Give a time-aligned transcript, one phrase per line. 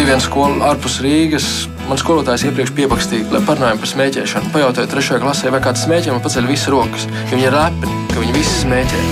[0.00, 1.46] bija viena skola ārpus Rīgas.
[1.84, 4.52] Man skolotājs iepriekš piebakstīja, lai parunājam par smēķēšanu.
[4.54, 7.04] Pajautāju trešajā klasē, vai kāds smēķē, man paceļ visas rokas.
[7.28, 9.02] Viņi ir lepni, ka viņi visi smēķē.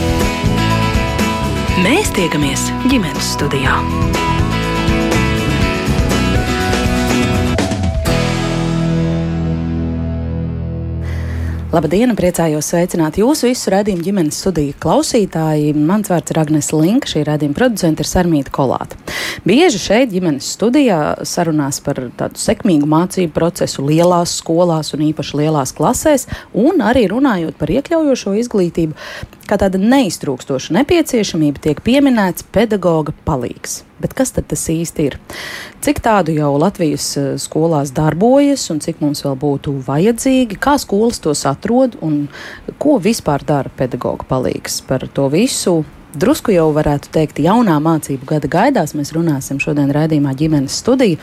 [1.85, 3.77] Mēs tiekamies ģimenes studijā.
[11.79, 15.77] Labdien, priecājos sveicināt jūsu visu redzējumu ģimenes studiju klausītāji.
[15.79, 18.99] Mans vārds ir Agnēs Linka, šī redzējuma producente ir Sarmīta Kolāta.
[19.47, 25.71] Bieži šeit ģimenes studijā sarunās par tādu sekmīgu mācību procesu lielās skolās un īpaši lielās
[25.79, 28.99] klasēs, un arī runājot par iekļaujošo izglītību,
[29.48, 33.83] kā tāda neiztrūkstoša nepieciešamība tiek pieminēts pedagoga palīgs.
[33.98, 35.19] Bet kas tad tas īsti ir?
[35.83, 41.19] Cik tādu jau Latvijas eh, skolās darbojas, un cik mums vēl būtu vajadzīgi, kā skolas
[41.24, 42.27] tos atrod un
[42.78, 45.80] ko vispār dara pedagoga palīgs par to visu?
[46.19, 51.19] Drusku jau varētu teikt, jaunā mācību gada gaidās mēs runāsim šodien raidījumā ģimenes studija,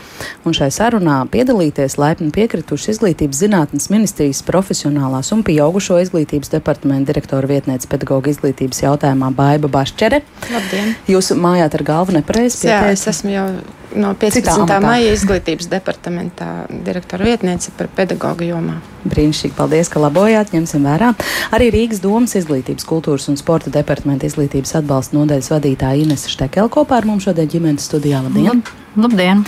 [0.48, 7.50] un šai sarunā piedalīties laipni piekrituši Izglītības zinātnes ministrijas profesionālās un pieaugušo izglītības departamenta direktora
[7.50, 10.22] vietniece pedagoģa izglītības jautājumā Baiba Bašķere.
[10.54, 10.94] Labdien!
[11.12, 12.70] Jūs mājāt ar galvu nepareizi?
[12.70, 13.48] Jā, es esmu jau
[13.96, 14.80] no 15.
[14.82, 18.76] maija izglītības departamentā direktora vietniece par pedagoģu jomā.
[19.06, 21.12] Brīnišķīgi, paldies, ka labojāt, ņemsim vērā.
[21.54, 27.00] Arī Rīgas domas izglītības, kultūras un sporta departamenta izglītības atbalsta nodaļas vadītāja Inese Štekela kopā
[27.00, 28.22] ar mums šodien ģimenes studijā.
[28.22, 28.62] Labdien!
[28.96, 29.42] Labdien!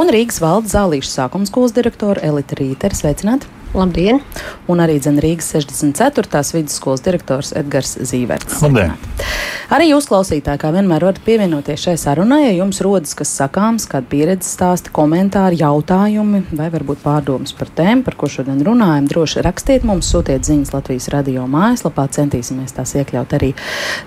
[0.00, 2.96] Un Rīgas valdes zālīšu sākuma skolas direktora Elita Rītera.
[2.96, 3.50] Sveicināti!
[3.74, 4.22] Labdien!
[4.70, 6.40] Un arī Zem Rīgas 64.
[6.54, 8.62] vidusskolas direktors Edgars Zīverts.
[8.64, 8.94] Labdien!
[9.74, 14.08] Arī jūs, klausītāji, kā vienmēr varat pievienoties šai sarunai, ja jums rodas kas sakāms, kāda
[14.08, 19.10] pieredze stāsti, komentāri, jautājumi vai varbūt pārdomas par tēmu, par ko šodien runājam.
[19.10, 23.52] Droši rakstiet mums, sūtiet ziņas Latvijas radio mājaslapā, centīsimies tās iekļaut arī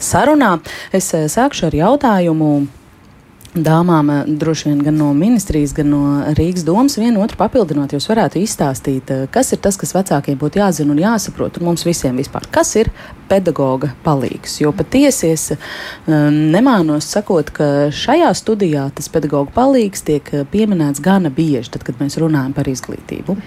[0.01, 0.55] sarunā.
[0.89, 2.51] Es eh, sākšu ar jautājumu
[3.63, 6.01] dāmām, eh, droši vien gan no ministrijas, gan no
[6.37, 10.61] Rīgas domas, vienu otru papildinot, jūs varētu izstāstīt, eh, kas ir tas, kas vecākiem būtu
[10.61, 12.91] jāzina un jāsaprot, un mums visiem vispār, kas ir
[13.27, 14.59] pedagoga palīgs.
[14.61, 15.57] Jo patiesi es eh,
[16.07, 22.17] nemānos sakot, ka šajā studijā tas pedagoga palīgs tiek pieminēts gana bieži, tad, kad mēs
[22.17, 23.37] runājam par izglītību.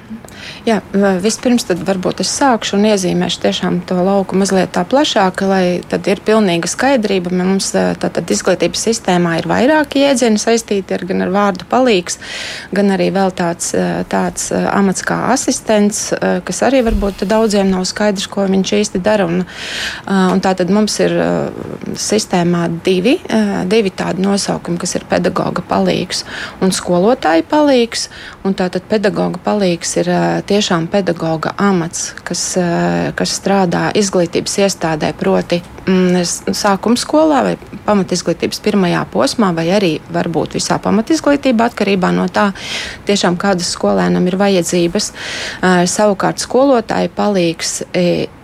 [0.65, 0.81] Jā,
[1.21, 6.09] vispirms tad varbūt es sākšu un iezīmēšu tiešām to lauku mazliet tā plašāk, lai tad
[6.09, 7.33] ir pilnīga skaidrība.
[7.41, 12.19] Mums tātad izglītības sistēmā ir vairāki jēdzieni saistīti ar, gan ar vārdu palīgs,
[12.75, 17.71] gan arī vēl tāds, eh, tāds eh, amats kā asistents, eh, kas arī varbūt daudziem
[17.71, 19.27] nav skaidrs, ko viņš īsti dara.
[19.31, 19.45] Un,
[20.09, 21.13] un tā tad mums ir
[21.99, 23.17] sistēmā divi,
[23.71, 26.25] divi tādi nosaukumi, kas ir pedagoga palīgs
[26.65, 28.09] un skolotāja palīgs.
[28.45, 30.09] Un tātad pedagoga palīgs ir
[30.49, 32.45] tiešām pedagoga amats, kas,
[33.19, 37.55] kas strādā izglītības iestādē, proti sākuma skolā vai
[37.87, 42.51] pamatizglītības pirmajā posmā vai arī varbūt visā pamatizglītībā, atkarībā no tā,
[43.09, 45.13] tiešām kādas skolēnam ir vajadzības.
[45.91, 47.81] Savukārt skolotāji palīgs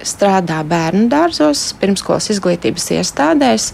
[0.06, 3.68] strādā bērnu dārzos, pirmskolas izglītības iestādēs,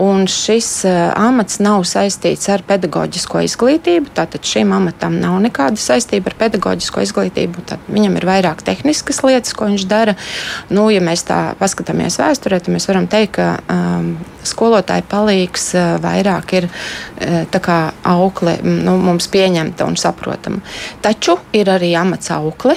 [0.00, 4.12] un šis amats nav saistīts ar pedagoģisko izglītību.
[4.16, 7.66] Tātad šim amatam nav nekāda saistība ar pedagoģisko izglītību.
[7.68, 10.16] Tad viņam ir vairāk tehniskas lietas, ko viņš dara.
[10.72, 14.14] Nu, ja mēs tā paskatāmies vēsturē, tad mēs varam teikt, ka um,
[14.46, 17.82] skolotāji palīgs uh, vairāk ir uh,
[18.12, 20.62] aukle nu, mums pieņemta un saprotama.
[21.02, 22.76] Taču ir arī amats aukle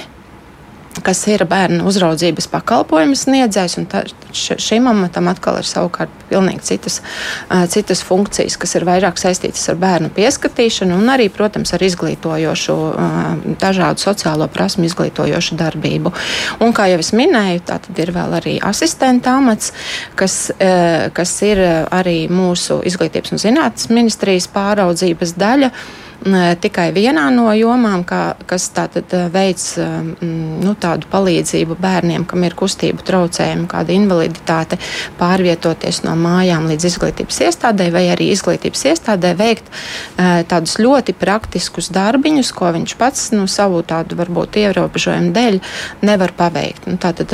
[1.04, 3.78] kas ir bērnu uzraudzības pakalpojumu sniedzējs.
[4.62, 7.00] Šim amatam atkal ir savukārt pilnīgi citas,
[7.72, 12.76] citas funkcijas, kas ir vairāk saistītas ar bērnu pieskatīšanu un arī, protams, ar izglītojošu,
[13.62, 16.14] dažādu sociālo prasmu izglītojošu darbību.
[16.60, 19.72] Un, kā jau es minēju, tā tad ir vēl arī asistenta amats,
[20.18, 20.40] kas,
[21.16, 25.72] kas ir arī mūsu izglītības un zinātnes ministrijas pāraudzības daļa
[26.60, 33.04] tikai vienā no jomām, kā, kas tātad veids nu, tādu palīdzību bērniem, kam ir kustību
[33.06, 34.78] traucējumi, kāda invaliditāte,
[35.20, 39.70] pārvietoties no mājām līdz izglītības iestādē, vai arī izglītības iestādē veikt
[40.50, 45.60] tādus ļoti praktiskus darbiņus, ko viņš pats nu, savu tādu varbūt ierobežojumu dēļ
[46.06, 46.88] nevar paveikt.
[46.90, 47.32] Nu, tātad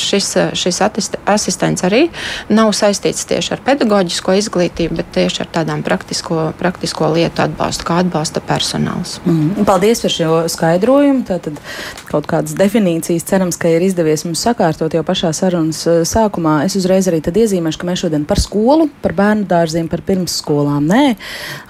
[0.00, 2.06] šis, šis asistents arī
[2.52, 8.02] nav saistīts tieši ar pedagoģisko izglītību, bet tieši ar tādām praktisko, praktisko lietu atbalstu, kā
[8.04, 9.20] atbalstu atbalsta personāls.
[9.24, 9.64] Mm.
[9.66, 11.24] Paldies par šo skaidrojumu.
[11.26, 11.58] Tātad
[12.08, 16.64] kaut kādas definīcijas cerams, ka ir izdevies mums sakārtot jau pašā sarunas eh, sākumā.
[16.64, 20.86] Es uzreiz arī iezīmēšu, ka mēs šodien par skolu, par bērnu dārziem, par pirmsskolām.
[20.86, 21.16] Nē,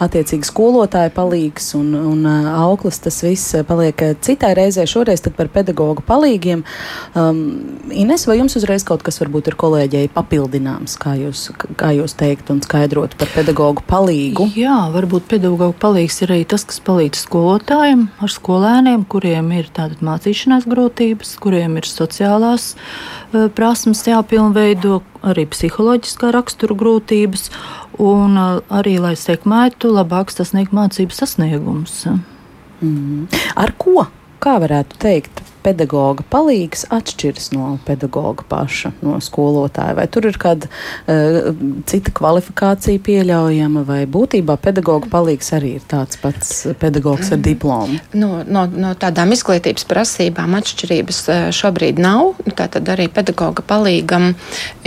[0.05, 4.87] attiecīgi skolotāji palīgs un, un uh, auklis tas viss paliek citai reizē.
[4.89, 6.65] Šoreiz par pedagoģu palīgiem.
[7.15, 7.43] Um,
[7.95, 11.47] Ines, vai jums uzreiz kaut kas varbūt ir kolēģei papildināms, kā jūs,
[11.79, 14.49] kā jūs teikt un skaidrot par pedagoģu palīgu?
[14.59, 20.05] Jā, varbūt pedagoģu palīgs ir arī tas, kas palīdz skolotājiem ar skolēniem, kuriem ir tātad
[20.07, 27.49] mācīšanās grūtības, kuriem ir sociālās uh, prasmes jāpilnveido, arī psiholoģiskā rakstura grūtības,
[27.99, 32.05] un uh, arī, lai sekmētu labāk sasniegt mācību sasniegumus.
[32.85, 33.27] Mm.
[33.59, 34.07] Ar ko?
[34.45, 39.97] Kā varētu teikt, pedagoga palīgs atšķiras no pedagoga paša, no skolotāja?
[39.99, 41.51] Vai tur ir kāda uh,
[41.89, 48.01] cita kvalifikācija pieļaujama, vai būtībā pedagoga palīgs arī ir tāds pats pedagogs ar diplomu?
[48.15, 52.35] No, no, no tādām izglītības prasībām atšķirības eh, šobrīd nav.
[52.55, 54.33] Tātad arī pedagoga palīgam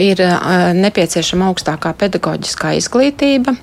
[0.01, 3.57] ir uh, nepieciešama augstākā pedagoģiskā izglītība.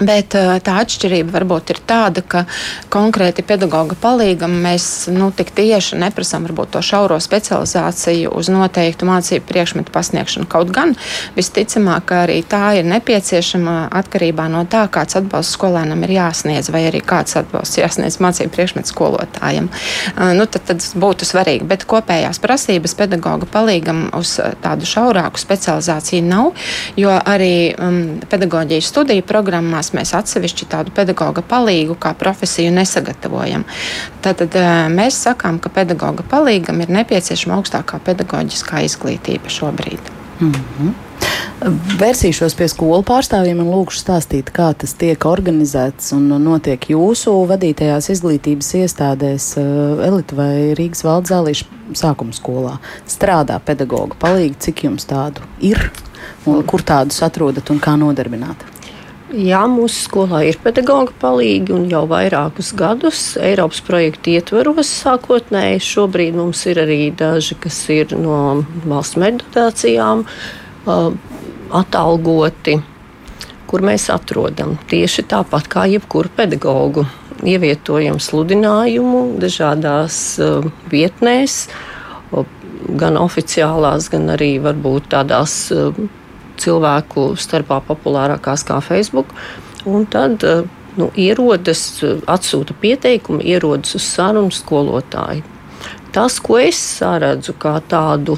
[0.00, 2.44] Bet eh, tā atšķirība varbūt ir tāda, ka
[2.92, 9.92] konkrēti pedagoga palīgam mēs nu, tik tieši neprasām to šauro specializāciju uz noteiktu mācību priekšmetu
[9.92, 10.48] pasniegšanu.
[10.48, 10.94] Kaut gan
[11.36, 17.02] visticamāk, arī tā ir nepieciešama atkarībā no tā, kāds atbalsts skolēnam ir jāsniedz, vai arī
[17.04, 19.68] kāds atbalsts jāsniedz mācību priekšmetu skolotājiem.
[19.68, 26.24] Eh, nu, tad, tad būtu svarīgi, bet kopējās prasības pedagoga palīgam uz tādu šaurāku specializāciju
[26.24, 26.52] nav,
[26.96, 28.00] jo arī um,
[28.30, 33.66] pedagoģijas studiju programmās mēs atsevišķi tādu pedagoga palīgu kā profesiju nesagatavojam.
[34.24, 40.16] Tātad eh, mēs sakām, ka pedagoga palīgam ir nepieciešama augstākā pedagoģiskā izglītība šobrīd.
[40.40, 40.98] Mm -hmm.
[42.00, 48.08] Vērsīšos pie skolu pārstāvjiem un lūkšu stāstīt, kā tas tiek organizēts un notiek jūsu vadītajās
[48.14, 52.78] izglītības iestādēs, eh, Elita vai Rīgas valdes zālīša sākuma skolā.
[53.06, 55.90] Strādā pedagoga palīgi, cik jums tādu ir,
[56.46, 58.69] un kur tādus atrodat un kā nodarbināt?
[59.30, 65.78] Jā, mūsu skolā ir pedagoģa palīgi un jau vairākus gadus Eiropas projekta ietvaros sākotnēji.
[65.86, 70.24] Šobrīd mums ir arī daži, kas ir no valsts meditācijām
[71.70, 72.80] atalgoti,
[73.70, 77.06] kur mēs atrodam tieši tāpat kā jebkuru pedagoģu.
[77.46, 80.40] Ievietojam sludinājumu dažādās
[80.90, 81.68] vietnēs,
[82.98, 85.70] gan oficiālās, gan arī varbūt tādās
[86.60, 89.32] cilvēku starpā populārākās kā Facebook.
[89.88, 90.62] Un tad eh,
[91.00, 95.44] nu, ierodas, atsūta pieteikumu, ierodas uz sarunu skolotāju.
[96.14, 98.34] Tas, ko es saredzu kā tādu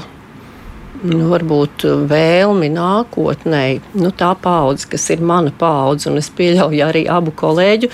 [1.03, 3.65] nu, varbūt vēlmi nākotnē,
[3.99, 7.89] nu, tā paudze, kas ir mana paudze, un es pieļauju arī abu kolēģu,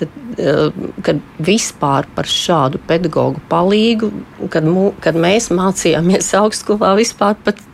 [0.00, 0.70] tad, eh,
[1.04, 1.20] kad
[1.50, 4.10] vispār par šādu pedagoģu palīgu,
[4.48, 4.72] kad,
[5.04, 7.73] kad mēs mācījāmies augstskolā, vispār pat Eh,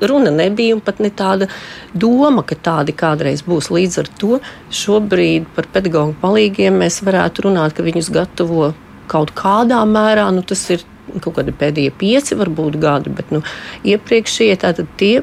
[0.00, 1.48] runa nebija un pat ne tāda
[1.92, 3.70] doma, ka tādi kādreiz būs.
[3.74, 4.38] Līdz ar to
[4.74, 8.72] šobrīd par pedagoģu palīgiem mēs varētu runāt, ka viņus gatavo
[9.10, 10.28] kaut kādā mērā.
[10.34, 10.86] Nu, tas ir
[11.18, 13.42] kaut kādi pēdējie pieci, varbūt gadi, bet nu,
[13.84, 15.20] iepriekšējie tātad tie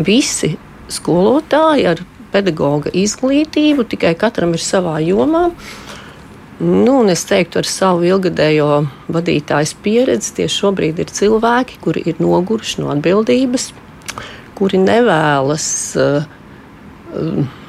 [0.00, 0.54] visi
[0.92, 2.02] skolotāji ar
[2.34, 5.50] pedagoģa izglītību, tikai katram ir savā jomā.
[6.60, 12.84] Nu, es teiktu, ar savu ilgadējo vadītājas pieredzi, tie šobrīd ir cilvēki, kuri ir noguruši
[12.84, 13.72] no atbildības,
[14.54, 15.66] kuri nevēlas
[15.98, 16.28] uh,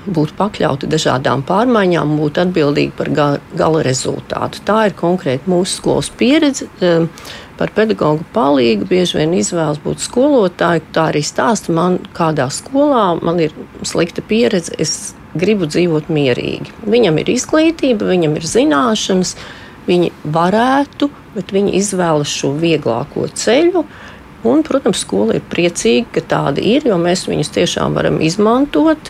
[0.05, 3.27] būt pakļauti dažādām pārmaiņām, būt atbildīgi par ga
[3.57, 4.61] gala rezultātu.
[4.69, 6.69] Tā ir konkrēti mūsu skolas pieredze.
[6.77, 7.09] Uh,
[7.57, 10.83] par pedagoģu palīgu bieži vien izvēlas būt skolotāji.
[10.93, 13.55] Tā arī stāsta man, kādā skolā man ir
[13.87, 14.75] slikta pieredze.
[14.77, 16.73] Es gribu dzīvot mierīgi.
[16.87, 19.35] Viņam ir izglītība, viņam ir zināšanas,
[19.89, 23.85] viņi varētu, bet viņi izvēlas šo vieglāko ceļu.
[24.45, 29.09] Un, protams, skola ir priecīga, ka tāda ir, jo mēs viņus tiešām varam izmantot.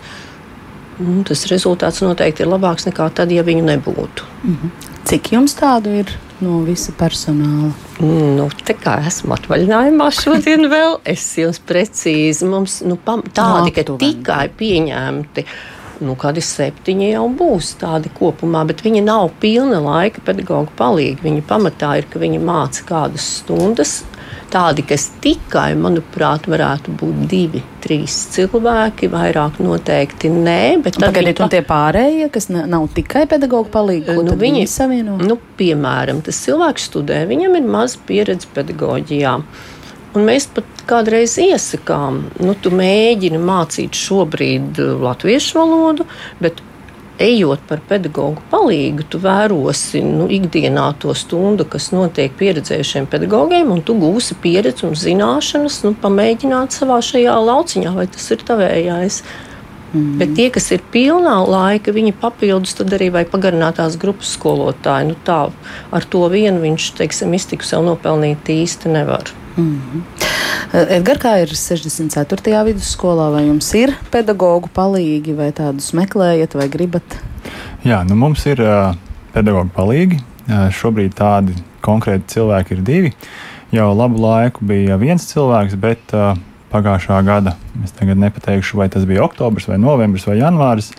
[1.03, 4.23] Un tas rezultāts noteikti ir labāks nekā tad, ja viņu nebūtu.
[4.45, 4.69] -hmm.
[5.05, 7.73] Cik jums tādu ir no visa personāla?
[7.99, 13.83] Nu, tā kā esmu atvaļinājumā šodien, vēl es jums precīzi mums nu, pam, tādi, ka
[13.83, 15.41] tikai pieņemti.
[15.43, 21.23] Uh, nu, kādi septiņi jau būs tādi kopumā, bet viņi nav pilna laika pedagoģa palīgi.
[21.23, 24.01] Viņa pamatā ir, ka viņi māca kādas stundas.
[24.51, 30.59] Tādi, kas tikai, manuprāt, varētu būt divi, trīs cilvēki, vairāk noteikti nē.
[30.85, 31.47] Pagaidiet, pa...
[31.47, 35.17] un tie pārējie, kas nav tikai pedagoģa palīgi, nu, viņi, viņi savieno?
[35.19, 39.35] Nu, piemēram, tas cilvēks studē, viņam ir maz pieredze pedagoģijā.
[40.15, 46.07] Un mēs pat kādreiz iesakām, nu, tu mēģini mācīt šobrīd uh, latviešu valodu,
[46.41, 46.63] bet
[47.21, 53.83] ejot par pedagoģu palīgu, tu vērosi nu, ikdienā to stundu, kas notiek pieredzējušiem pedagogiem, un
[53.85, 59.21] tu gūsi pieredzi un zināšanas, nu, pamēģināt savā šajā lauciņā, vai tas ir tavējais.
[59.95, 60.17] Mm.
[60.19, 65.13] Bet tie, kas ir pilnā laika, viņi papildus arī vai pagarinātās grupas skolotāji.
[65.13, 65.39] Nu, tā,
[65.95, 69.31] ar to vienu viņš, teiksim, iztiku sev nopelnīt īsti nevar.
[69.55, 70.03] Mm.
[70.73, 72.55] Edgars, kā ir 64.
[72.69, 77.19] vidusskolā, vai jums ir pedagoģu palīgi, vai tādus meklējat, vai gribat?
[77.85, 78.95] Jā, nu mums ir uh,
[79.35, 80.23] pedagoģa palīgi.
[80.45, 81.55] Šobrīd tādi
[81.85, 83.13] konkrēti cilvēki ir divi.
[83.73, 86.35] Jau labu laiku bija viens cilvēks, bet uh,
[86.73, 87.55] pagājušā gada,
[87.85, 90.91] es tagad nepateikšu, vai tas bija oktobris, vai novembris, vai janvāris,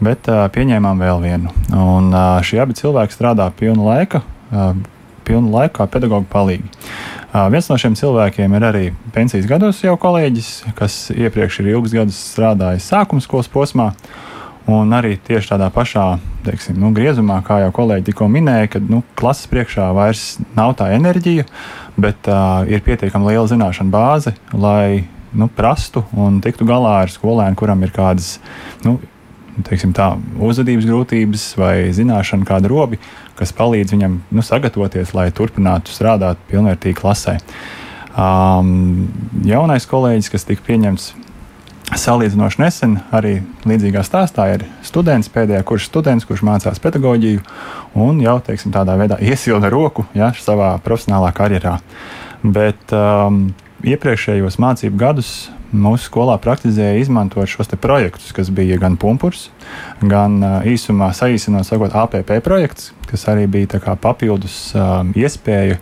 [0.00, 1.52] bet uh, pieņēmām vēl vienu.
[1.76, 4.72] Un uh, šie abi cilvēki strādā pilnu laika, uh,
[5.28, 6.72] pilnu laiku kā pedagoģa palīgi.
[7.30, 12.18] Viens no šiem cilvēkiem ir arī pensijas gados jau kolēģis, kas iepriekš ir ilgus gadus
[12.32, 13.92] strādājis sākuma skolas posmā.
[14.70, 16.04] Un arī tieši tādā pašā
[16.44, 20.24] teiksim, nu, griezumā, kā jau kolēģi tikko minēja, kad nu, klases priekšā vairs
[20.58, 21.46] nav tā enerģija,
[22.00, 27.58] bet uh, ir pietiekami liela zināšanu bāze, lai nu, prastu un tiktu galā ar skolēnu,
[27.58, 28.36] kuram ir kādas
[28.84, 28.98] nu,
[29.66, 33.00] teiksim, tā, uzvedības grūtības vai zināšanu kāda robi,
[33.40, 37.38] kas palīdz viņam nu, sagatavoties, lai turpinātu strādāt pilnvērtīgi klasē.
[38.10, 39.08] Um,
[39.46, 41.12] jaunais kolēģis, kas tika pieņemts
[41.90, 47.40] Salīdzinoši nesen arī līdzīgā stāstā ir students, pēdējā kursa students, kurš mācās pedagoģiju
[47.98, 51.80] un jau teiksim, tādā veidā iesilda roku ja, savā profesionālā karjerā.
[52.46, 53.48] Bet um,
[53.82, 55.32] iepriekšējos mācību gadus
[55.72, 59.48] mūsu skolā praktizēja izmantot šos projektus, kas bija gan pumpurs,
[60.02, 65.78] gan uh, īsumā saīsinot, sakot, APP projekts, kas arī bija papildus um, iespēja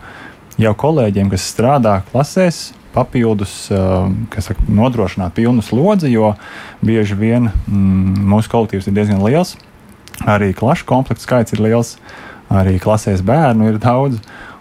[0.59, 6.33] jau kolēģiem, kas strādā klasēs, papildus saka, nodrošināt pilnu slodzi, jo
[6.85, 9.55] bieži vien mm, mūsu kolektīvs ir diezgan liels.
[10.27, 11.95] Arī klašu komplektu skaits ir liels,
[12.51, 14.19] arī klasēs bērnu ir daudz.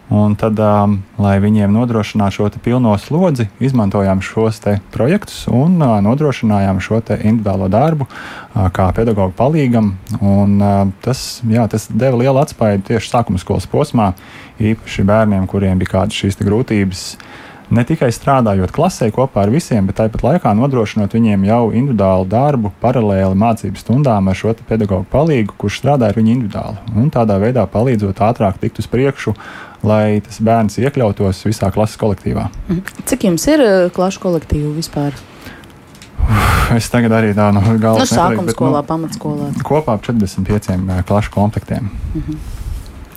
[0.09, 4.62] Un tad, um, lai viņiem nodrošinātu šo pilno slodzi, izmantojām šos
[4.95, 9.93] projektus un uh, nodrošinājām šo individuālo darbu uh, kā pedagoģa palīgam.
[10.21, 14.15] Un, uh, tas, jā, tas deva lielu atspēju tieši sākuma skolas posmā,
[14.57, 17.05] īpaši bērniem, kuriem bija kādas šīs grūtības.
[17.19, 22.29] Uh, ne tikai strādājot klasē kopā ar visiem, bet tāpat laikā nodrošinot viņiem jau individuālu
[22.31, 26.81] darbu, paralēli mācību stundām ar šo pedagoģu palīgu, kurš strādā ar viņu individuāli.
[26.97, 29.35] Un tādā veidā palīdzot ātrāk tikt uz priekšu,
[29.87, 32.49] lai tas bērns iekļautos visā klases kolektīvā.
[32.69, 33.03] Mhm.
[33.09, 35.17] Cik jums ir eh, klašu kolektīvu vispār?
[36.77, 39.51] Es tagad arī tādu no galvas nu, sākuma skolā, nu, pamatskolā.
[39.65, 41.91] Kopā ap 45 eh, klašu komplektiem.
[42.15, 42.57] Mm -hmm.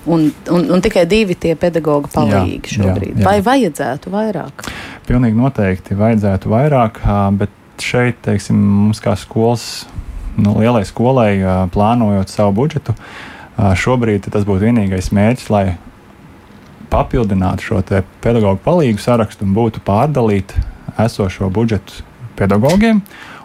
[0.04, 3.12] Un, un, un tikai divi tie pedagoģi palīgi jā, šobrīd.
[3.12, 3.24] Jā, jā.
[3.24, 4.64] Vai vajadzētu vairāk?
[5.06, 6.98] Pilnīgi noteikti vajadzētu vairāk,
[7.38, 9.86] bet šeit, teiksim, mums kā skolas,
[10.36, 11.38] nu, lielai skolai,
[11.70, 12.94] plānojot savu budžetu,
[13.56, 15.76] šobrīd tas būtu vienīgais mērķis, lai
[16.92, 17.82] papildinātu šo
[18.22, 20.52] pedagoģu palīgu sarakstu un būtu pārdalīt
[21.00, 22.04] esošo budžetu
[22.36, 23.00] pedagogiem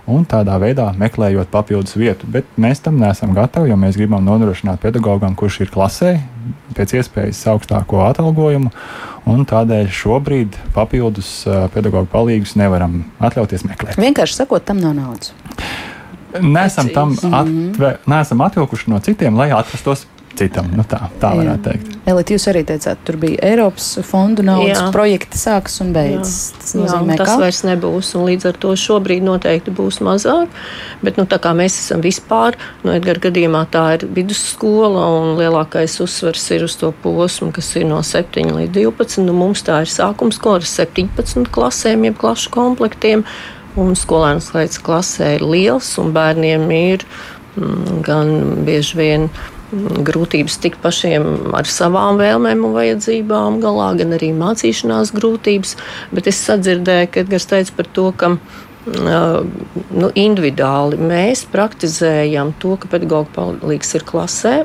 [0.07, 2.27] un tādā veidā meklējot papildus vietu.
[2.31, 6.13] Bet mēs tam neesam gatavi, jo mēs gribam nodrošināt pedagogam, kurš ir klasē,
[6.77, 8.71] pēc iespējas augstāko atalgojumu.
[9.27, 11.41] Tādēļ šobrīd papildus
[11.73, 13.99] pedagoģu palīgus nevaram atļauties meklēt.
[13.99, 15.33] Vienkārši sakot, tam nav naudas.
[16.43, 20.05] Nesam tam atve, nesam atvilkuši no citiem, lai atrastos
[20.37, 20.69] citam.
[20.77, 21.95] Nu tā, tā varētu teikt.
[22.07, 24.85] Elīt, jūs arī teicāt, tur bija Eiropas fondu naudas, jā.
[24.95, 26.53] projekti sākas un beidzas.
[26.55, 27.37] Tas, nozīmē, jā, tas ka...
[27.41, 30.53] vairs nebūs, un līdz ar to šobrīd noteikti būs mazāk.
[31.03, 35.97] Bet, nu, tā kā mēs esam vispār, no Edgara gadījumā tā ir vidusskola, un lielākais
[36.05, 39.25] uzsvers ir uz to posmu, kas ir no 7 līdz 12.
[39.27, 43.25] Nu, mums tā ir sākums skola ar 17 klasēm, jeb klašu komplektiem,
[43.77, 47.05] un skolēnu skaits klasē ir liels, un bērniem ir
[47.57, 48.33] mm, gan
[48.67, 49.29] bieži vien
[49.71, 55.75] grūtības tikt pašiem ar savām vēlmēm un vajadzībām galā, gan arī mācīšanās grūtības.
[56.15, 58.31] Bet es sadzirdēju, ka Edgars teica par to, ka
[58.87, 64.55] nu, individuāli mēs praktizējam to, ka pedagoģa palīgs ir klasē.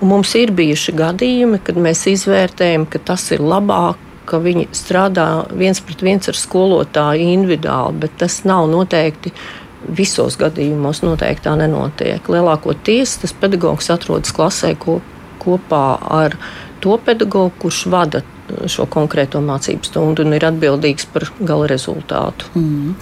[0.00, 5.44] Un mums ir bijuši gadījumi, kad mēs izvērtējam, ka tas ir labāk, ka viņi strādā
[5.52, 9.34] viens pret viens ar skolotāju individuāli, bet tas nav noteikti
[9.88, 12.28] visos gadījumos noteikti tā nenotiek.
[12.30, 15.00] Lielākoties tas pedagogs atrodas klasē ko,
[15.42, 15.86] kopā
[16.20, 16.36] ar
[16.84, 18.22] to pedagogu, kurš vada
[18.68, 22.48] šo konkrēto mācību stundu un ir atbildīgs par gala rezultātu.
[22.58, 22.94] Mm.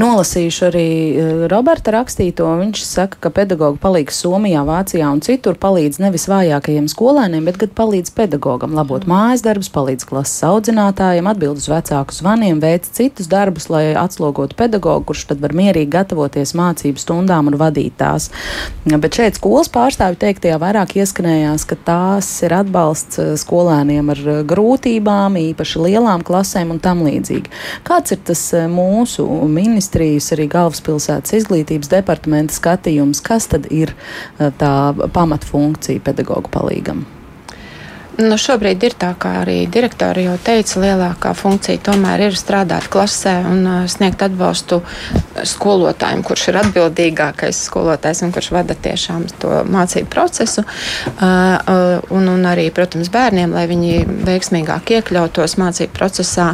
[0.00, 2.48] Nolasīšu arī e, Roberta rakstīto.
[2.60, 7.72] Viņš saka, ka pedagoģi palīdz Somijā, Vācijā un citur palīdz nevis vājākajiem skolēniem, bet gan
[7.76, 9.12] palīdz pedagogam labot mm.
[9.12, 15.10] mājas darbus, palīdz klases audzinātājiem, atbild uz vecāku zvaniem, veic citus darbus, lai atslogotu pedagogu,
[15.12, 18.30] kurš tad var mierīgi gatavoties mācību stundām un vadīt tās.
[18.88, 24.69] Bet šeit skolas pārstāvju teiktajā vairāk ieskanējās, ka tās ir atbalsts e, skolēniem ar grūtībām
[24.70, 27.50] grūtībām, īpaši lielām klasēm un tam līdzīgi.
[27.84, 33.94] Kāds ir tas eh, mūsu ministrijas, arī galvaspilsētas izglītības departamenta skatījums, kas tad ir
[34.38, 37.06] eh, tā pamatfunkcija pedagoģa palīgam?
[38.20, 43.32] Nu, šobrīd ir tā, kā arī direktori jau teica, lielākā funkcija tomēr ir strādāt klasē
[43.48, 44.80] un uh, sniegt atbalstu
[45.48, 50.66] skolotājiem, kurš ir atbildīgākais skolotājs un kurš vada tiešām to mācību procesu.
[50.66, 56.50] Uh, uh, un, un arī, protams, bērniem, lai viņi veiksmīgāk iekļautos mācību procesā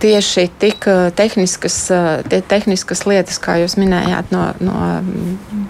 [0.00, 4.76] tieši tik eh, tehniskas, eh, tehniskas lietas, kā jūs minējāt, no, no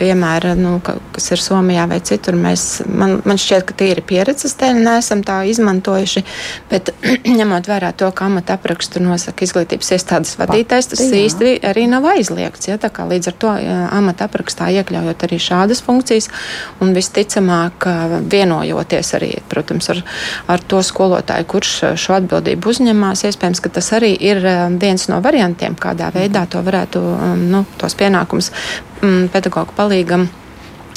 [0.01, 2.39] piemēra, nu, kas ir Somijā vai citur.
[2.39, 6.25] Mēs, man, man šķiet, ka tīri pieredzes dēļ neesam tā izmantojuši,
[6.71, 6.93] bet
[7.39, 11.23] ņemot vērā to, ka amata aprakstu nosaka izglītības iestādes vadītājs, tas jā.
[11.27, 12.71] īsti arī nav aizliegts.
[12.71, 12.79] Ja?
[12.81, 13.53] Līdz ar to
[13.91, 16.29] amata aprakstā iekļaujot arī šādas funkcijas
[16.83, 17.87] un visticamāk
[18.31, 20.03] vienojoties arī, protams, ar,
[20.51, 25.07] ar to skolotāju, kurš šo atbildību uzņemās, iespējams, ka tas arī arī ir um, viens
[25.13, 28.51] no variantiem, kādā veidā to varētu, um, nu, tos pienākumus
[29.03, 30.29] mm, pedagoģu palīgam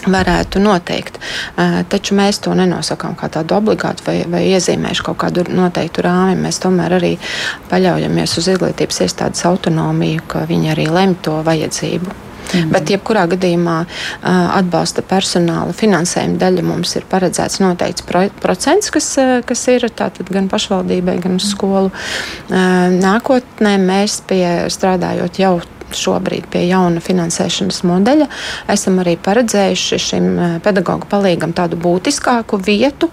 [0.04, 1.20] varētu noteikt.
[1.56, 6.42] Uh, taču mēs to nenosakām kā tādu obligātu vai, vai iezīmējuši kaut kādu noteiktu rāmi.
[6.44, 7.14] Mēs tomēr arī
[7.72, 12.20] paļaujamies uz izglītības iestādes autonomiju, ka viņi arī lemj to vajadzību.
[12.54, 12.72] Mm.
[12.74, 13.78] Bet, jebkurā gadījumā,
[14.60, 19.10] atbalsta personāla finansējuma daļa mums ir paredzēts noteikts pro procents, kas,
[19.48, 19.88] kas ir
[20.34, 21.92] gan pašvaldībai, gan skolu.
[22.50, 25.56] Nākotnē mēs pie strādājot jau
[25.98, 28.28] šobrīd pie jauna finansēšanas modeļa.
[28.74, 33.10] Esam arī paredzējuši šim eh, pedagoģu palīgam tādu būtiskāku vietu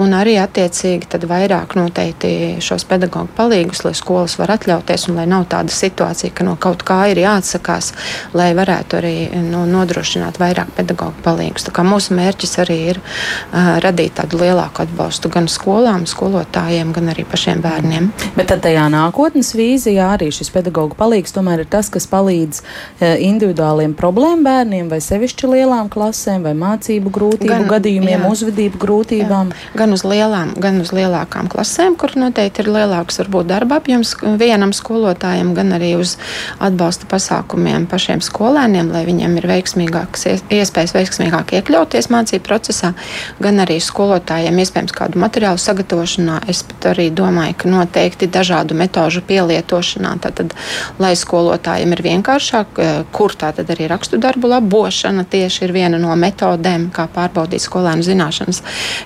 [0.00, 5.46] un arī attiecīgi vairāk noteikti šos pedagoģu palīgus, lai skolas var atļauties un lai nav
[5.52, 7.92] tāda situācija, ka no kaut kā ir jāatsakās,
[8.36, 9.14] lai varētu arī
[9.44, 11.68] nu, nodrošināt vairāk pedagoģu palīgus.
[11.84, 17.60] Mūsu mērķis arī ir uh, radīt tādu lielāku atbalstu gan skolām, skolotājiem, gan arī pašiem
[17.64, 18.10] bērniem.
[18.38, 22.60] Bet tad tajā nākotnes vīzijā arī šis pedagoģu palīgs tomēr ir tas, kas palīdz palīdz
[23.00, 28.80] eh, individuāliem problēmu bērniem, vai sevišķi lielām klasēm, vai mācību grūtību gan, gadījumiem, jā, uzvedību
[28.80, 29.52] grūtībām?
[29.52, 29.72] Jā.
[29.78, 34.72] Gan uz lielām, gan uz lielākām klasēm, kur noteikti ir lielāks varbūt darba apjoms vienam
[34.76, 36.16] skolotājam, gan arī uz
[36.62, 42.94] atbalsta pasākumiem pašiem skolēniem, lai viņiem ir veiksmīgāks iespējas veiksmīgāk iekļauties mācību procesā,
[43.42, 46.40] gan arī skolotājiem iespējams kādu materiālu sagatavošanā.
[46.50, 50.54] Es pat arī domāju, ka noteikti dažādu metožu pielietošanā, tātad,
[51.02, 55.72] lai skolotājiem ir vienkārši vienkāršāk, eh, kur tā tad arī rakstu darbu labošana tieši ir
[55.72, 58.62] viena no metodēm, kā pārbaudīt skolēnu zināšanas.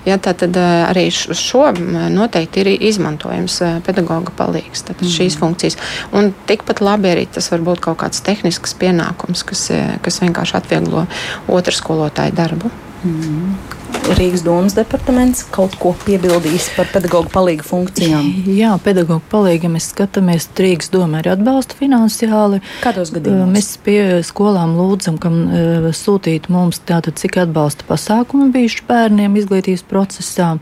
[0.06, 1.72] Ja, tā tad eh, arī šo
[2.12, 5.14] noteikti ir izmantojams eh, pedagoga palīgs, tad mm.
[5.16, 5.78] šīs funkcijas.
[6.12, 9.68] Un tikpat labi arī tas var būt kaut kāds tehnisks pienākums, kas,
[10.02, 11.06] kas vienkārši atvieglo
[11.48, 12.72] otru skolotāju darbu.
[13.04, 13.77] Mm.
[14.18, 18.28] Rīgas domas departaments kaut ko piebildīs par pedagoģu palīgu funkcijām?
[18.60, 22.60] Jā, pedagoģu palīga mēs skatāmies, Rīgas doma arī atbalsta finansiāli.
[22.84, 23.52] Kādos gadījumos?
[23.54, 25.38] Mēs pie skolām lūdzam, kam
[25.96, 30.54] sūtīt mums tātad, cik atbalsta pasākumi bijuši bērniem izglītības procesā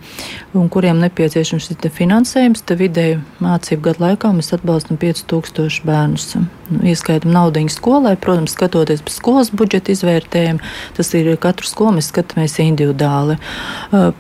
[0.57, 2.65] un kuriem nepieciešams šis finansējums.
[2.67, 6.29] Te vidēji mācību gadu laikā mēs atbalstam 5000 bērnus.
[6.67, 10.73] Nu, ieskaitam naudu skolai, protams, skatoties pēc skolas budžeta izvērtējuma.
[10.97, 13.26] Tas ir katru skolu mēs skatāmies individuāli.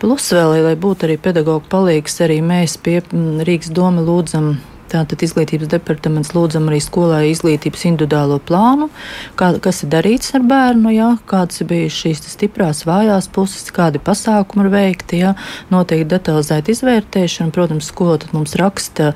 [0.01, 3.01] Plus vēl, lai būtu arī pedagoģa palīgs, arī mēs pie
[3.47, 4.57] Rīgas doma lūdzam
[4.93, 8.89] Tātad izglītības departaments lūdzam arī skolai izglītības individuālo plānu,
[9.39, 14.01] kā, kas ir darīts ar bērnu, jā, kādas ir bijušas šīs stiprās, vājās puses, kādi
[14.03, 15.33] pasākumi ir veikti, jā,
[15.73, 17.55] noteikti detalizēta izvērtēšana.
[17.57, 19.13] Protams, skola mums raksta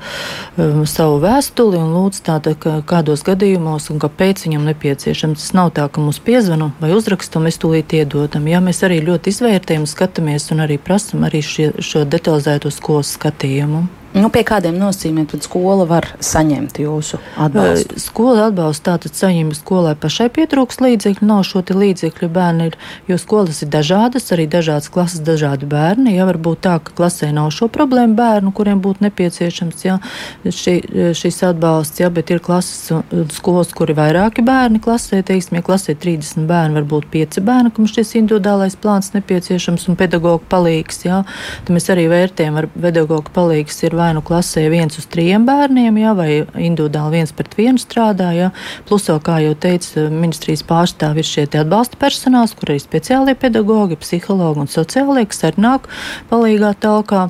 [0.57, 5.39] um, savu vēstuli un lūdz tātad, ka kādos gadījumos un kāpēc viņam nepieciešams.
[5.41, 8.49] Tas nav tā, ka mums piezvanu vai uzrakstu un mēs tūlīt iedodam.
[8.51, 14.00] Jā, mēs arī ļoti izvērtējam, skatāmies un arī prasam arī šie, šo detalizēto skolas skatījumu.
[14.11, 17.95] Nu, pie kādiem nosacījumiem tad skola var saņemt jūsu atbalstu?
[18.01, 22.75] Skola atbalstu tātad saņem skolai pašai pietrūks līdzekļu, nav šo līdzekļu bērni ir,
[23.07, 26.17] jo skolas ir dažādas, arī dažādas klases, dažādi bērni.
[26.17, 29.95] Ja var būt tā, ka klasē nav šo problēmu bērnu, kuriem būtu nepieciešams jā,
[30.43, 30.75] šī,
[31.15, 35.65] šis atbalsts, jā, bet ir klases un skolas, kur ir vairāki bērni klasē, teiksim, ja
[35.65, 41.23] klasē 30 bērni, varbūt 5 bērni, kam šis individuālais plāns nepieciešams un pedagoģa palīgs, jā,
[41.63, 46.01] tad mēs arī vērtējam, ar pedagoģa palīgs ir vai nu klasē viens uz trim bērniem,
[46.01, 48.31] ja, vai individuāli viens pret vienu strādā.
[48.35, 48.51] Ja.
[48.89, 53.99] Plus, vēl, kā jau teica ministrijas pārstāvis, ir šie atbalsta personāls, kur arī speciālie pedagoģi,
[54.01, 55.89] psihologi un sociālie, kas arī nāk
[56.31, 57.29] palīgā talkā.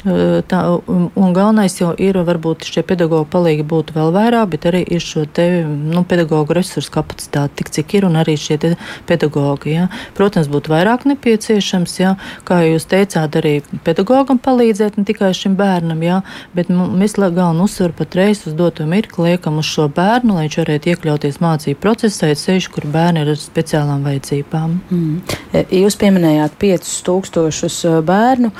[0.00, 5.02] Tā, un galvenais jau ir, varbūt šie pedagoģi palīgi būtu vēl vairāk, bet arī ir
[5.04, 8.56] šo te, nu, pedagoģu resursu kapacitāti, tik cik ir, un arī šie
[9.08, 9.74] pedagoģi.
[9.74, 9.88] Ja.
[10.16, 12.14] Protams, būtu vairāk nepieciešams, ja,
[12.48, 16.22] kā jūs teicāt, arī pedagogam palīdzēt, ne tikai šim bērnam, ja,
[16.56, 20.94] bet mēs galvenu uzsvaru patreiz uz doto mirkli liekam uz šo bērnu, lai viņš varētu
[20.94, 24.78] iekļauties mācību procesā, ceļš, kur bērni ir ar speciālām vajadzībām.
[24.88, 25.62] Mm.
[25.76, 28.52] Jūs pieminējāt 5000 bērnu.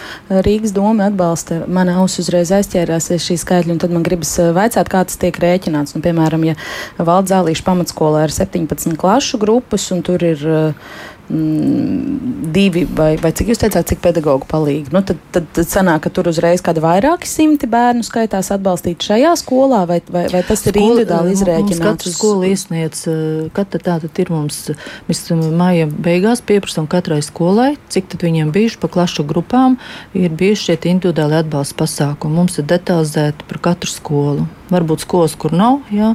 [0.44, 4.50] Rīgas doma atbalsta atbalsta, mana auss uzreiz aizķērās šī skaitļa, un tad man gribas eh,
[4.56, 5.94] vaicāt, kā tas tiek rēķināts.
[5.94, 6.56] Nu, piemēram, ja
[6.98, 10.90] valsts zālīša pamatskolā ir 17 klašu grupas, un tur ir uh,
[11.30, 14.92] mm, divi vai, vai cik jūs teicāt, cik pedagoģu palīgi.
[14.94, 19.32] Nu, tad, tad, tad sanāk, ka tur uzreiz kādi vairāki simti bērnu skaitās atbalstīt šajā
[19.40, 21.82] skolā, vai, vai, vai tas ir Skola, individuāli izrēķināts?
[21.86, 24.62] Katra skola iesniedz, eh, katra tā tad ir mums,
[25.08, 25.24] mēs
[25.60, 29.78] māja beigās pieprasam katrai skolai, cik tad viņiem bijuši pa klašu grupām,
[30.14, 32.40] ir bijuši šie individuāli atbalsta pasākumi.
[32.40, 34.48] Mums ir detalizēti par katru skolu.
[34.70, 36.12] Varbūt skolas, kur nav, jā,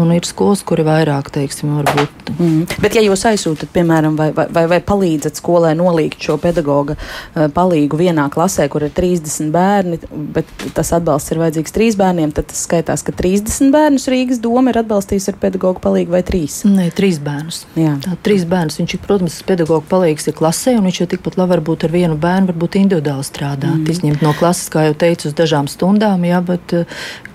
[0.00, 2.32] un ir skolas, kur ir vairāk, teiksim, varbūt.
[2.38, 2.62] Mm.
[2.80, 7.98] Bet, ja jūs aizsūtat, piemēram, vai, vai, vai, palīdzat skolai nolikt šo pedagoga uh, palīgu
[8.00, 10.00] vienā klasē, kur ir 30 bērni,
[10.34, 14.72] bet tas atbalsts ir vajadzīgs trīs bērniem, tad tas skaitās, ka 30 bērnus Rīgas doma
[14.72, 16.62] ir atbalstījusi ar pedagogu palīgu vai trīs?
[16.68, 17.64] Nē, trīs bērnus.
[17.78, 17.96] Jā.
[18.04, 18.80] Tā, trīs bērnus.
[18.80, 22.50] Viņš, protams, pedagoga palīgs ir klasē, un viņš jau tikpat labi varbūt ar vienu bērnu,
[22.52, 23.92] varbūt individuāli strādāt, mm.
[23.94, 26.76] izņemt no klases, kā jau teicu, uz dažām stundām, jā, bet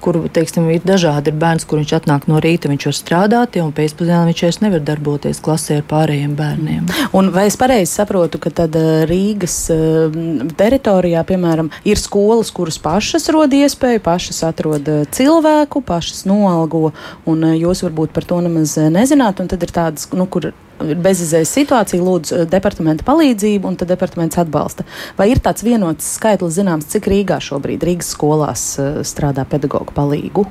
[0.03, 1.31] kur teiksim, ir dažādi.
[1.31, 4.83] Ir bērns, kur viņš atnāk no rīta, viņš var strādāt, un pēcpusdienā viņš vairs nevar
[4.85, 6.87] darboties klasē ar pārējiem bērniem.
[7.17, 10.17] Un vai es pareizi saprotu, ka tad eh, Rīgas eh,
[10.59, 16.93] teritorijā, piemēram, ir skolas, kuras pašas rod iespēju, pašas atrod eh, cilvēku, pašas noalgo,
[17.29, 22.03] un jūs varbūt par to nemaz nezināt, un tad ir tādas, nu, kur bezizējas situācija,
[22.03, 24.85] lūdzu eh, departamenta palīdzību, un tad departaments atbalsta.
[25.19, 30.47] Vai ir tāds vienots skaitlis zināms, cik Rīgā šobrīd Rīgas skolās eh, strādā pedagoģu palīgu?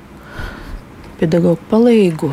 [1.19, 2.33] Pedagoģu palīgu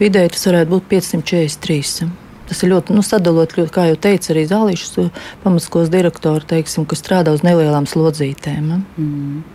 [0.00, 2.12] vidēji tas varētu būt 543.
[2.44, 5.08] Tas ir ļoti nu, sadalot, ļoti, kā jau teicu, arī zālīšu
[5.44, 8.66] pamatskolas direktori, teiksim, kas strādā uz nelielām slodzītēm.
[9.00, 9.53] Mm.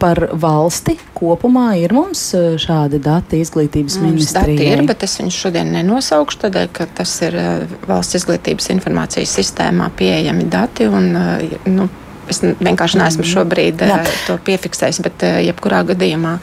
[0.00, 4.56] Par valsti kopumā ir mums e, šādi dati izglītības ministrijai.
[4.56, 7.48] Dati ir, bet es viņus šodien nenosaukšu, tādēļ, ka tas ir e,
[7.88, 10.88] valsts izglītības informācijas sistēmā pieejami dati.
[10.90, 11.88] Un, e, nu,
[12.32, 13.32] Es vienkārši neesmu mhm.
[13.32, 14.00] šobrīd Jā.
[14.28, 16.38] to piefiksējis, bet jebkurā gadījumā